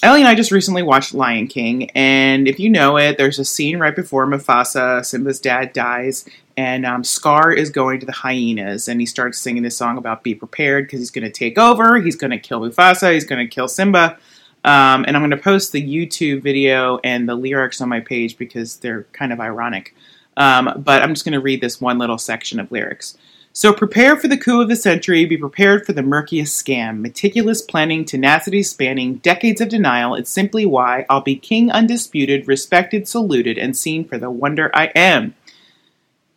Ellie 0.01 0.21
and 0.21 0.29
I 0.29 0.35
just 0.35 0.51
recently 0.51 0.81
watched 0.81 1.13
Lion 1.13 1.47
King, 1.47 1.89
and 1.91 2.47
if 2.47 2.57
you 2.57 2.69
know 2.69 2.97
it, 2.97 3.17
there's 3.17 3.37
a 3.37 3.43
scene 3.43 3.79
right 3.79 3.93
before 3.93 4.25
Mufasa, 4.25 5.05
Simba's 5.05 5.41
dad, 5.41 5.73
dies, 5.73 6.25
and 6.55 6.85
um, 6.85 7.03
Scar 7.03 7.51
is 7.51 7.69
going 7.69 7.99
to 7.99 8.05
the 8.05 8.13
hyenas, 8.13 8.87
and 8.87 9.01
he 9.01 9.05
starts 9.05 9.37
singing 9.37 9.61
this 9.61 9.75
song 9.75 9.97
about 9.97 10.23
be 10.23 10.33
prepared 10.33 10.85
because 10.85 10.99
he's 10.99 11.11
going 11.11 11.25
to 11.25 11.31
take 11.31 11.57
over, 11.57 11.99
he's 11.99 12.15
going 12.15 12.31
to 12.31 12.39
kill 12.39 12.61
Mufasa, 12.61 13.13
he's 13.13 13.25
going 13.25 13.45
to 13.45 13.53
kill 13.53 13.67
Simba. 13.67 14.17
Um, 14.63 15.05
and 15.07 15.15
I'm 15.15 15.21
going 15.21 15.31
to 15.31 15.37
post 15.37 15.71
the 15.71 15.81
YouTube 15.81 16.41
video 16.41 16.99
and 17.03 17.27
the 17.27 17.35
lyrics 17.35 17.81
on 17.81 17.89
my 17.89 18.01
page 18.01 18.37
because 18.37 18.77
they're 18.77 19.03
kind 19.13 19.31
of 19.31 19.39
ironic. 19.39 19.95
Um, 20.39 20.81
but 20.83 21.03
I'm 21.03 21.13
just 21.13 21.25
going 21.25 21.33
to 21.33 21.41
read 21.41 21.61
this 21.61 21.79
one 21.79 21.99
little 21.99 22.17
section 22.17 22.59
of 22.59 22.71
lyrics. 22.71 23.15
So 23.51 23.73
prepare 23.73 24.15
for 24.15 24.27
the 24.27 24.37
coup 24.37 24.61
of 24.61 24.69
the 24.69 24.75
century, 24.75 25.25
be 25.25 25.35
prepared 25.35 25.85
for 25.85 25.91
the 25.91 26.01
murkiest 26.01 26.65
scam. 26.65 27.01
Meticulous 27.01 27.61
planning, 27.61 28.05
tenacity 28.05 28.63
spanning, 28.63 29.15
decades 29.15 29.59
of 29.59 29.69
denial. 29.69 30.15
It's 30.15 30.31
simply 30.31 30.65
why 30.65 31.05
I'll 31.09 31.21
be 31.21 31.35
king 31.35 31.69
undisputed, 31.69 32.47
respected, 32.47 33.07
saluted, 33.07 33.57
and 33.57 33.75
seen 33.75 34.07
for 34.07 34.17
the 34.17 34.31
wonder 34.31 34.71
I 34.73 34.85
am. 34.95 35.35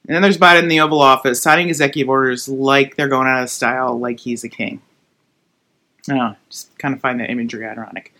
And 0.09 0.17
then 0.17 0.23
there's 0.23 0.39
Biden 0.39 0.65
in 0.65 0.69
the 0.69 0.81
Oval 0.81 1.01
Office 1.01 1.41
signing 1.41 1.69
executive 1.69 2.09
orders 2.09 2.49
like 2.49 2.97
they're 2.97 3.09
going 3.09 3.29
out 3.29 3.45
of 3.45 3.51
style, 3.51 3.97
like 3.97 4.19
he's 4.19 4.43
a 4.43 4.49
king. 4.49 4.83
Oh, 6.11 6.35
just 6.51 6.77
kind 6.79 6.93
of 6.93 7.01
find 7.01 7.21
that 7.21 7.31
imagery 7.31 7.65
ironic. 7.65 8.13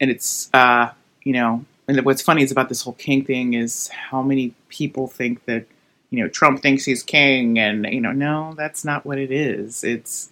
And 0.00 0.10
it's, 0.10 0.50
uh, 0.52 0.90
you 1.22 1.32
know, 1.32 1.64
and 1.88 2.04
what's 2.04 2.22
funny 2.22 2.42
is 2.42 2.50
about 2.50 2.68
this 2.68 2.82
whole 2.82 2.94
king 2.94 3.24
thing 3.24 3.54
is 3.54 3.88
how 3.88 4.22
many 4.22 4.54
people 4.68 5.06
think 5.06 5.44
that 5.44 5.66
you 6.10 6.22
know 6.22 6.28
Trump 6.28 6.62
thinks 6.62 6.84
he's 6.84 7.02
king, 7.02 7.58
and 7.58 7.86
you 7.86 8.00
know 8.00 8.12
no, 8.12 8.54
that's 8.56 8.84
not 8.84 9.04
what 9.04 9.18
it 9.18 9.30
is. 9.30 9.84
It's 9.84 10.30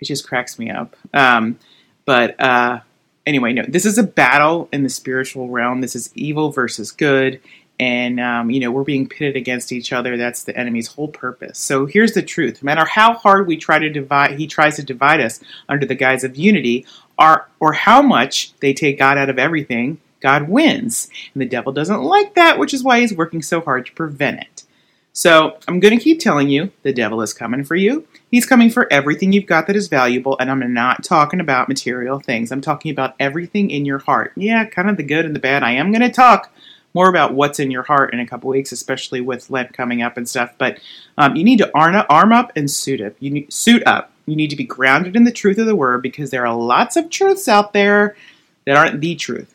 it 0.00 0.04
just 0.04 0.26
cracks 0.26 0.58
me 0.58 0.70
up. 0.70 0.96
Um, 1.12 1.58
but 2.04 2.38
uh, 2.40 2.80
anyway, 3.26 3.52
no, 3.52 3.64
this 3.66 3.84
is 3.84 3.98
a 3.98 4.02
battle 4.02 4.68
in 4.72 4.82
the 4.82 4.88
spiritual 4.88 5.48
realm. 5.48 5.80
This 5.80 5.94
is 5.96 6.10
evil 6.14 6.50
versus 6.50 6.90
good, 6.90 7.40
and 7.80 8.20
um, 8.20 8.50
you 8.50 8.60
know 8.60 8.70
we're 8.70 8.84
being 8.84 9.08
pitted 9.08 9.36
against 9.36 9.72
each 9.72 9.92
other. 9.92 10.16
That's 10.16 10.44
the 10.44 10.56
enemy's 10.56 10.88
whole 10.88 11.08
purpose. 11.08 11.58
So 11.58 11.86
here's 11.86 12.12
the 12.12 12.22
truth: 12.22 12.62
no 12.62 12.66
matter 12.66 12.84
how 12.84 13.14
hard 13.14 13.46
we 13.46 13.56
try 13.56 13.78
to 13.78 13.90
divide, 13.90 14.38
he 14.38 14.46
tries 14.46 14.76
to 14.76 14.84
divide 14.84 15.20
us 15.20 15.40
under 15.68 15.86
the 15.86 15.94
guise 15.94 16.22
of 16.24 16.36
unity, 16.36 16.86
or 17.18 17.48
or 17.58 17.72
how 17.72 18.02
much 18.02 18.52
they 18.60 18.72
take 18.72 18.98
God 18.98 19.18
out 19.18 19.30
of 19.30 19.38
everything 19.38 19.98
God 20.22 20.48
wins. 20.48 21.08
And 21.34 21.42
the 21.42 21.46
devil 21.46 21.72
doesn't 21.72 22.02
like 22.02 22.34
that, 22.34 22.58
which 22.58 22.72
is 22.72 22.82
why 22.82 23.00
he's 23.00 23.14
working 23.14 23.42
so 23.42 23.60
hard 23.60 23.86
to 23.86 23.92
prevent 23.92 24.40
it. 24.40 24.64
So 25.14 25.58
I'm 25.68 25.78
going 25.78 25.96
to 25.96 26.02
keep 26.02 26.20
telling 26.20 26.48
you 26.48 26.72
the 26.82 26.92
devil 26.92 27.20
is 27.20 27.34
coming 27.34 27.64
for 27.64 27.76
you. 27.76 28.06
He's 28.30 28.46
coming 28.46 28.70
for 28.70 28.90
everything 28.90 29.32
you've 29.32 29.44
got 29.44 29.66
that 29.66 29.76
is 29.76 29.88
valuable, 29.88 30.38
and 30.40 30.50
I'm 30.50 30.72
not 30.72 31.04
talking 31.04 31.38
about 31.38 31.68
material 31.68 32.18
things. 32.18 32.50
I'm 32.50 32.62
talking 32.62 32.90
about 32.90 33.14
everything 33.20 33.70
in 33.70 33.84
your 33.84 33.98
heart. 33.98 34.32
Yeah, 34.36 34.64
kind 34.64 34.88
of 34.88 34.96
the 34.96 35.02
good 35.02 35.26
and 35.26 35.36
the 35.36 35.40
bad. 35.40 35.62
I 35.62 35.72
am 35.72 35.92
going 35.92 36.00
to 36.00 36.10
talk 36.10 36.50
more 36.94 37.10
about 37.10 37.34
what's 37.34 37.60
in 37.60 37.70
your 37.70 37.82
heart 37.82 38.14
in 38.14 38.20
a 38.20 38.26
couple 38.26 38.48
weeks, 38.50 38.72
especially 38.72 39.20
with 39.20 39.50
Lent 39.50 39.74
coming 39.74 40.00
up 40.00 40.16
and 40.16 40.26
stuff. 40.26 40.52
But 40.56 40.78
um, 41.18 41.36
you 41.36 41.44
need 41.44 41.58
to 41.58 41.70
arm 41.74 42.32
up 42.32 42.52
and 42.56 42.70
suit 42.70 43.02
up. 43.02 43.14
You 43.20 43.30
need, 43.30 43.52
suit 43.52 43.82
up. 43.86 44.12
You 44.24 44.36
need 44.36 44.50
to 44.50 44.56
be 44.56 44.64
grounded 44.64 45.14
in 45.14 45.24
the 45.24 45.32
truth 45.32 45.58
of 45.58 45.66
the 45.66 45.76
word 45.76 46.02
because 46.02 46.30
there 46.30 46.46
are 46.46 46.54
lots 46.54 46.96
of 46.96 47.10
truths 47.10 47.48
out 47.48 47.72
there 47.72 48.16
that 48.64 48.76
aren't 48.76 49.00
the 49.00 49.14
truth. 49.14 49.51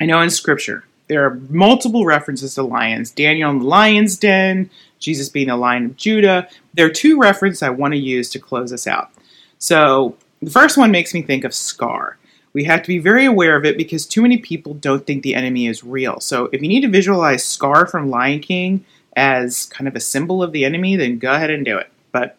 I 0.00 0.06
know 0.06 0.20
in 0.20 0.30
scripture 0.30 0.84
there 1.08 1.24
are 1.24 1.34
multiple 1.48 2.04
references 2.04 2.54
to 2.54 2.62
lions 2.62 3.10
Daniel 3.10 3.50
in 3.50 3.60
the 3.60 3.64
lion's 3.64 4.16
den, 4.16 4.70
Jesus 4.98 5.28
being 5.28 5.48
the 5.48 5.56
lion 5.56 5.86
of 5.86 5.96
Judah. 5.96 6.48
There 6.74 6.86
are 6.86 6.90
two 6.90 7.18
references 7.18 7.62
I 7.62 7.70
want 7.70 7.94
to 7.94 7.98
use 7.98 8.30
to 8.30 8.38
close 8.38 8.72
us 8.72 8.86
out. 8.86 9.10
So 9.58 10.16
the 10.40 10.50
first 10.50 10.76
one 10.76 10.90
makes 10.90 11.14
me 11.14 11.22
think 11.22 11.44
of 11.44 11.54
Scar. 11.54 12.18
We 12.52 12.64
have 12.64 12.82
to 12.82 12.88
be 12.88 12.98
very 12.98 13.24
aware 13.24 13.56
of 13.56 13.64
it 13.64 13.76
because 13.76 14.06
too 14.06 14.22
many 14.22 14.38
people 14.38 14.74
don't 14.74 15.06
think 15.06 15.22
the 15.22 15.34
enemy 15.34 15.66
is 15.66 15.84
real. 15.84 16.20
So 16.20 16.48
if 16.52 16.62
you 16.62 16.68
need 16.68 16.80
to 16.80 16.88
visualize 16.88 17.44
Scar 17.44 17.86
from 17.86 18.10
Lion 18.10 18.40
King 18.40 18.84
as 19.16 19.66
kind 19.66 19.88
of 19.88 19.96
a 19.96 20.00
symbol 20.00 20.42
of 20.42 20.52
the 20.52 20.64
enemy, 20.64 20.96
then 20.96 21.18
go 21.18 21.32
ahead 21.32 21.50
and 21.50 21.64
do 21.64 21.76
it. 21.76 21.90
But 22.12 22.36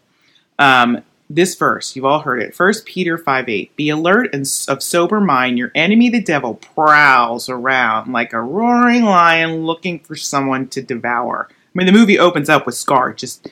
um, 0.57 1.03
this 1.29 1.55
verse, 1.55 1.95
you've 1.95 2.05
all 2.05 2.21
heard 2.21 2.41
it. 2.41 2.57
1 2.57 2.73
Peter 2.85 3.17
5 3.17 3.49
8. 3.49 3.75
Be 3.75 3.89
alert 3.89 4.33
and 4.33 4.41
of 4.67 4.81
sober 4.81 5.21
mind. 5.21 5.57
Your 5.57 5.71
enemy, 5.75 6.09
the 6.09 6.21
devil, 6.21 6.55
prowls 6.55 7.49
around 7.49 8.11
like 8.11 8.33
a 8.33 8.41
roaring 8.41 9.05
lion 9.05 9.65
looking 9.65 9.99
for 9.99 10.15
someone 10.15 10.67
to 10.69 10.81
devour. 10.81 11.47
I 11.51 11.53
mean, 11.75 11.85
the 11.85 11.93
movie 11.93 12.17
opens 12.17 12.49
up 12.49 12.65
with 12.65 12.75
Scar 12.75 13.13
just 13.13 13.47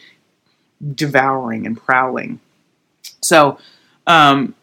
devouring 0.95 1.67
and 1.67 1.77
prowling. 1.77 2.39
So, 3.21 3.59
um, 4.07 4.55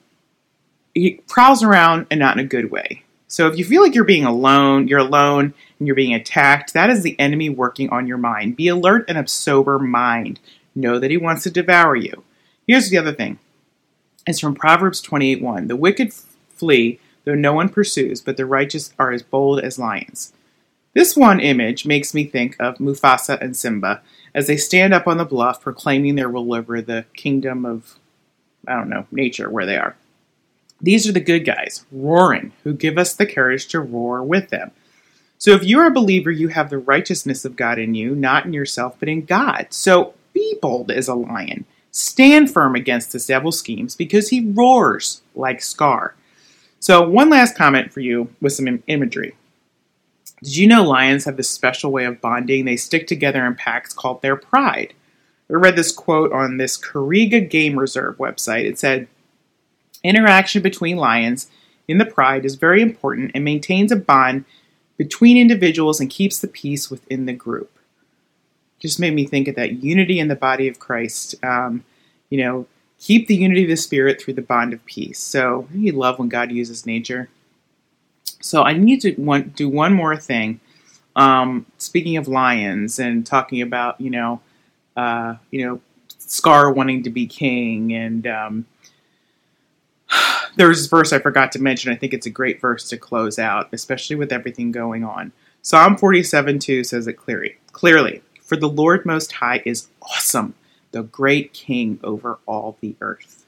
he 0.92 1.20
prowls 1.28 1.62
around 1.62 2.06
and 2.10 2.18
not 2.18 2.36
in 2.36 2.44
a 2.44 2.48
good 2.48 2.70
way. 2.72 3.04
So, 3.28 3.46
if 3.46 3.56
you 3.56 3.64
feel 3.64 3.82
like 3.82 3.94
you're 3.94 4.04
being 4.04 4.24
alone, 4.24 4.88
you're 4.88 4.98
alone 4.98 5.54
and 5.78 5.86
you're 5.86 5.94
being 5.94 6.14
attacked, 6.14 6.72
that 6.74 6.90
is 6.90 7.02
the 7.02 7.18
enemy 7.20 7.48
working 7.48 7.90
on 7.90 8.08
your 8.08 8.18
mind. 8.18 8.56
Be 8.56 8.66
alert 8.66 9.04
and 9.06 9.18
of 9.18 9.30
sober 9.30 9.78
mind. 9.78 10.40
Know 10.74 10.98
that 10.98 11.12
he 11.12 11.16
wants 11.16 11.44
to 11.44 11.50
devour 11.50 11.94
you. 11.94 12.23
Here's 12.66 12.90
the 12.90 12.98
other 12.98 13.12
thing. 13.12 13.38
It's 14.26 14.40
from 14.40 14.54
Proverbs 14.54 15.02
28:1. 15.02 15.68
The 15.68 15.76
wicked 15.76 16.12
flee 16.12 16.98
though 17.24 17.34
no 17.34 17.52
one 17.52 17.68
pursues, 17.68 18.20
but 18.20 18.36
the 18.36 18.46
righteous 18.46 18.92
are 18.98 19.10
as 19.10 19.22
bold 19.22 19.60
as 19.60 19.78
lions. 19.78 20.32
This 20.92 21.16
one 21.16 21.40
image 21.40 21.86
makes 21.86 22.14
me 22.14 22.24
think 22.24 22.56
of 22.60 22.78
Mufasa 22.78 23.40
and 23.40 23.56
Simba 23.56 24.02
as 24.34 24.46
they 24.46 24.56
stand 24.56 24.94
up 24.94 25.08
on 25.08 25.16
the 25.16 25.24
bluff 25.24 25.60
proclaiming 25.60 26.14
their 26.14 26.28
rule 26.28 26.54
over 26.54 26.80
the 26.80 27.04
kingdom 27.14 27.64
of, 27.64 27.98
I 28.68 28.76
don't 28.76 28.88
know, 28.88 29.06
nature, 29.10 29.50
where 29.50 29.66
they 29.66 29.76
are. 29.76 29.96
These 30.80 31.08
are 31.08 31.12
the 31.12 31.20
good 31.20 31.44
guys, 31.44 31.84
roaring, 31.90 32.52
who 32.62 32.74
give 32.74 32.98
us 32.98 33.14
the 33.14 33.26
courage 33.26 33.66
to 33.68 33.80
roar 33.80 34.22
with 34.22 34.50
them. 34.50 34.70
So 35.38 35.50
if 35.52 35.64
you 35.64 35.80
are 35.80 35.86
a 35.86 35.90
believer, 35.90 36.30
you 36.30 36.48
have 36.48 36.70
the 36.70 36.78
righteousness 36.78 37.44
of 37.44 37.56
God 37.56 37.78
in 37.78 37.94
you, 37.94 38.14
not 38.14 38.44
in 38.44 38.52
yourself, 38.52 38.96
but 39.00 39.08
in 39.08 39.24
God. 39.24 39.68
So 39.70 40.14
be 40.32 40.56
bold 40.60 40.90
as 40.90 41.08
a 41.08 41.14
lion. 41.14 41.64
Stand 41.96 42.50
firm 42.50 42.74
against 42.74 43.12
this 43.12 43.28
devil's 43.28 43.56
schemes 43.56 43.94
because 43.94 44.28
he 44.28 44.50
roars 44.50 45.22
like 45.36 45.62
Scar. 45.62 46.16
So, 46.80 47.08
one 47.08 47.30
last 47.30 47.56
comment 47.56 47.92
for 47.92 48.00
you 48.00 48.30
with 48.40 48.52
some 48.52 48.82
imagery. 48.88 49.36
Did 50.42 50.56
you 50.56 50.66
know 50.66 50.82
lions 50.82 51.24
have 51.24 51.36
this 51.36 51.48
special 51.48 51.92
way 51.92 52.04
of 52.04 52.20
bonding? 52.20 52.64
They 52.64 52.74
stick 52.74 53.06
together 53.06 53.46
in 53.46 53.54
packs 53.54 53.92
called 53.92 54.22
their 54.22 54.34
pride. 54.34 54.92
I 55.48 55.52
read 55.52 55.76
this 55.76 55.92
quote 55.92 56.32
on 56.32 56.56
this 56.56 56.76
Kariega 56.76 57.48
Game 57.48 57.78
Reserve 57.78 58.16
website. 58.16 58.64
It 58.64 58.76
said, 58.76 59.06
Interaction 60.02 60.62
between 60.62 60.96
lions 60.96 61.48
in 61.86 61.98
the 61.98 62.04
pride 62.04 62.44
is 62.44 62.56
very 62.56 62.82
important 62.82 63.30
and 63.36 63.44
maintains 63.44 63.92
a 63.92 63.96
bond 63.96 64.46
between 64.96 65.36
individuals 65.36 66.00
and 66.00 66.10
keeps 66.10 66.40
the 66.40 66.48
peace 66.48 66.90
within 66.90 67.26
the 67.26 67.32
group. 67.32 67.73
Just 68.84 69.00
made 69.00 69.14
me 69.14 69.24
think 69.24 69.48
of 69.48 69.54
that 69.54 69.82
unity 69.82 70.18
in 70.18 70.28
the 70.28 70.36
body 70.36 70.68
of 70.68 70.78
Christ. 70.78 71.34
Um, 71.42 71.84
you 72.28 72.44
know, 72.44 72.66
keep 72.98 73.28
the 73.28 73.34
unity 73.34 73.62
of 73.62 73.70
the 73.70 73.76
Spirit 73.76 74.20
through 74.20 74.34
the 74.34 74.42
bond 74.42 74.74
of 74.74 74.84
peace. 74.84 75.18
So, 75.18 75.66
you 75.72 75.92
love 75.92 76.18
when 76.18 76.28
God 76.28 76.52
uses 76.52 76.84
nature. 76.84 77.30
So 78.42 78.62
I 78.62 78.74
need 78.74 79.00
to 79.00 79.14
want, 79.14 79.56
do 79.56 79.70
one 79.70 79.94
more 79.94 80.18
thing. 80.18 80.60
Um, 81.16 81.64
speaking 81.78 82.18
of 82.18 82.28
lions 82.28 82.98
and 82.98 83.24
talking 83.24 83.62
about 83.62 83.98
you 83.98 84.10
know, 84.10 84.42
uh, 84.98 85.36
you 85.50 85.66
know, 85.66 85.80
Scar 86.18 86.70
wanting 86.70 87.04
to 87.04 87.10
be 87.10 87.26
king, 87.26 87.94
and 87.94 88.26
um, 88.26 88.66
there 90.56 90.68
was 90.68 90.80
this 90.80 90.88
verse 90.88 91.10
I 91.10 91.20
forgot 91.20 91.52
to 91.52 91.58
mention. 91.58 91.90
I 91.90 91.96
think 91.96 92.12
it's 92.12 92.26
a 92.26 92.30
great 92.30 92.60
verse 92.60 92.86
to 92.90 92.98
close 92.98 93.38
out, 93.38 93.70
especially 93.72 94.16
with 94.16 94.30
everything 94.30 94.72
going 94.72 95.04
on. 95.04 95.32
Psalm 95.62 95.96
47 95.96 96.58
2 96.58 96.84
says 96.84 97.06
it 97.06 97.14
clearly. 97.14 97.56
Clearly, 97.72 98.20
for 98.44 98.56
the 98.56 98.68
Lord 98.68 99.04
Most 99.04 99.32
High 99.32 99.62
is 99.64 99.88
awesome, 100.02 100.54
the 100.92 101.02
great 101.02 101.52
King 101.52 101.98
over 102.04 102.38
all 102.46 102.76
the 102.80 102.94
earth. 103.00 103.46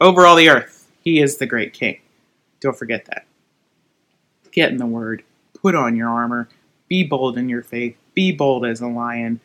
Over 0.00 0.26
all 0.26 0.36
the 0.36 0.48
earth, 0.48 0.90
He 1.02 1.20
is 1.20 1.36
the 1.36 1.46
great 1.46 1.72
King. 1.72 2.00
Don't 2.60 2.76
forget 2.76 3.04
that. 3.06 3.26
Get 4.50 4.70
in 4.70 4.78
the 4.78 4.86
word. 4.86 5.22
Put 5.60 5.74
on 5.74 5.96
your 5.96 6.08
armor. 6.08 6.48
Be 6.88 7.04
bold 7.04 7.36
in 7.36 7.48
your 7.48 7.62
faith. 7.62 7.96
Be 8.14 8.32
bold 8.32 8.64
as 8.64 8.80
a 8.80 8.86
lion. 8.86 9.40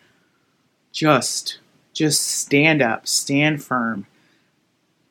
Just, 0.94 1.60
just 1.94 2.22
stand 2.22 2.82
up. 2.82 3.08
Stand 3.08 3.64
firm. 3.64 4.06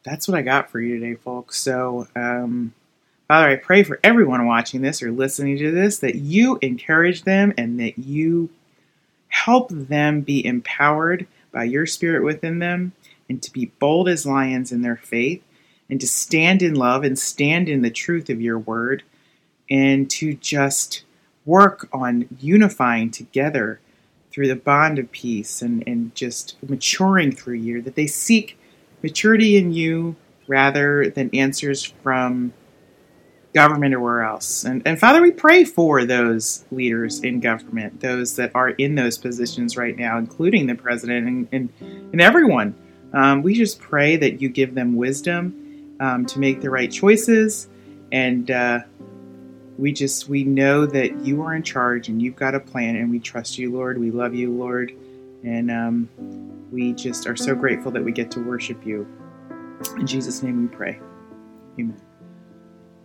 That's 0.03 0.27
what 0.27 0.39
I 0.39 0.43
got 0.43 0.71
for 0.71 0.81
you 0.81 0.99
today, 0.99 1.15
folks. 1.17 1.59
So, 1.59 2.09
um, 2.17 2.73
Father, 3.29 3.51
I 3.51 3.57
pray 3.57 3.83
for 3.83 4.01
everyone 4.03 4.47
watching 4.47 4.81
this 4.81 5.03
or 5.03 5.13
listening 5.13 5.59
to 5.59 5.71
this 5.71 5.99
that 5.99 6.15
you 6.17 6.59
encourage 6.63 7.25
them 7.25 7.53
and 7.59 7.79
that 7.79 7.99
you 7.99 8.49
help 9.31 9.71
them 9.71 10.21
be 10.21 10.45
empowered 10.45 11.27
by 11.53 11.65
your 11.65 11.87
spirit 11.87 12.23
within 12.23 12.59
them 12.59 12.93
and 13.29 13.43
to 13.43 13.53
be 13.53 13.67
bold 13.79 14.09
as 14.09 14.27
lions 14.27 14.71
in 14.71 14.83
their 14.83 14.97
faith 14.97 15.43
and 15.89 16.01
to 16.01 16.07
stand 16.07 16.63
in 16.63 16.75
love 16.75 17.03
and 17.03 17.19
stand 17.19 17.69
in 17.69 17.83
the 17.83 17.91
truth 17.91 18.29
of 18.29 18.41
your 18.41 18.59
word 18.59 19.03
and 19.71 20.11
to 20.11 20.35
just 20.35 21.05
work 21.47 21.89
on 21.93 22.29
unifying 22.41 23.11
together 23.11 23.81
through 24.31 24.49
the 24.49 24.57
bond 24.57 24.99
of 24.99 25.11
peace 25.13 25.63
and, 25.63 25.83
and 25.87 26.15
just 26.15 26.57
maturing 26.69 27.33
through 27.33 27.55
you, 27.55 27.83
that 27.83 27.97
they 27.97 28.07
seek 28.07 28.59
maturity 29.03 29.57
in 29.57 29.73
you 29.73 30.15
rather 30.47 31.11
than 31.11 31.35
answers 31.35 31.83
from 31.85 32.53
government 33.55 33.95
or 33.95 34.01
where 34.01 34.23
else. 34.23 34.65
And, 34.65 34.83
and 34.87 34.99
Father, 34.99 35.21
we 35.21 35.31
pray 35.31 35.65
for 35.65 36.05
those 36.05 36.65
leaders 36.71 37.21
in 37.21 37.41
government, 37.41 38.01
those 38.01 38.37
that 38.37 38.53
are 38.55 38.71
in 38.71 38.95
those 38.95 39.19
positions 39.19 39.77
right 39.77 39.97
now, 39.97 40.19
including 40.19 40.67
the 40.67 40.75
president 40.75 41.27
and, 41.27 41.49
and, 41.53 41.73
and 42.13 42.21
everyone. 42.21 42.75
Um, 43.13 43.43
we 43.43 43.55
just 43.55 43.81
pray 43.81 44.17
that 44.17 44.41
you 44.41 44.49
give 44.49 44.75
them 44.75 44.97
wisdom 44.97 45.97
um, 45.99 46.27
to 46.27 46.39
make 46.39 46.61
the 46.61 46.71
right 46.71 46.91
choices. 46.91 47.69
And 48.13 48.51
uh, 48.51 48.81
we 49.79 49.93
just 49.93 50.29
we 50.29 50.45
know 50.45 50.87
that 50.87 51.25
you 51.25 51.43
are 51.43 51.55
in 51.55 51.63
charge 51.63 52.09
and 52.09 52.23
you've 52.23 52.37
got 52.37 52.55
a 52.55 52.61
plan 52.61 52.97
and 52.97 53.11
we 53.11 53.19
trust 53.19 53.59
you 53.59 53.73
lord. 53.73 53.99
We 53.99 54.11
love 54.11 54.35
you 54.35 54.53
lord. 54.53 54.93
And 55.43 55.71
um, 55.71 56.09
we 56.71 56.93
just 56.93 57.27
are 57.27 57.37
so 57.37 57.55
grateful 57.55 57.91
that 57.93 58.05
we 58.05 58.13
get 58.13 58.31
to 58.33 58.41
worship 58.41 58.87
you. 58.87 59.09
In 59.97 60.07
jesus 60.07 60.43
name 60.43 60.63
we 60.63 60.77
pray. 60.77 61.01
Amen 61.79 62.10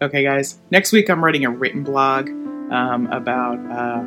okay 0.01 0.23
guys. 0.23 0.57
Next 0.71 0.91
week 0.91 1.09
i'm 1.09 1.23
writing 1.23 1.45
a 1.45 1.49
written 1.49 1.83
blog 1.83 2.29
um, 2.29 3.07
about 3.07 3.59
uh, 3.71 4.03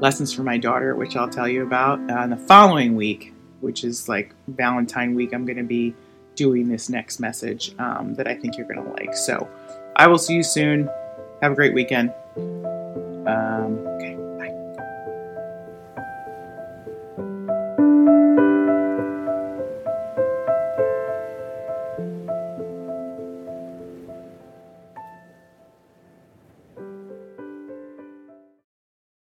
lessons 0.00 0.32
for 0.32 0.42
my 0.42 0.58
daughter 0.58 0.94
which 0.94 1.16
i'll 1.16 1.28
tell 1.28 1.48
you 1.48 1.62
about 1.62 1.98
uh, 2.10 2.14
and 2.18 2.32
the 2.32 2.36
following 2.36 2.96
week 2.96 3.32
which 3.60 3.84
is 3.84 4.08
like 4.08 4.34
valentine 4.48 5.14
week. 5.14 5.32
I'm 5.32 5.46
going 5.46 5.56
to 5.56 5.62
be 5.62 5.94
doing 6.34 6.68
this 6.68 6.90
next 6.90 7.18
message 7.18 7.74
um, 7.78 8.14
that 8.14 8.28
i 8.28 8.34
think 8.34 8.56
you're 8.56 8.66
going 8.66 8.84
to 8.84 8.92
like. 8.92 9.14
So 9.14 9.48
i 9.96 10.06
will 10.06 10.18
see 10.18 10.34
you 10.34 10.42
soon. 10.42 10.88
Have 11.42 11.52
a 11.52 11.54
great 11.54 11.74
weekend. 11.74 12.12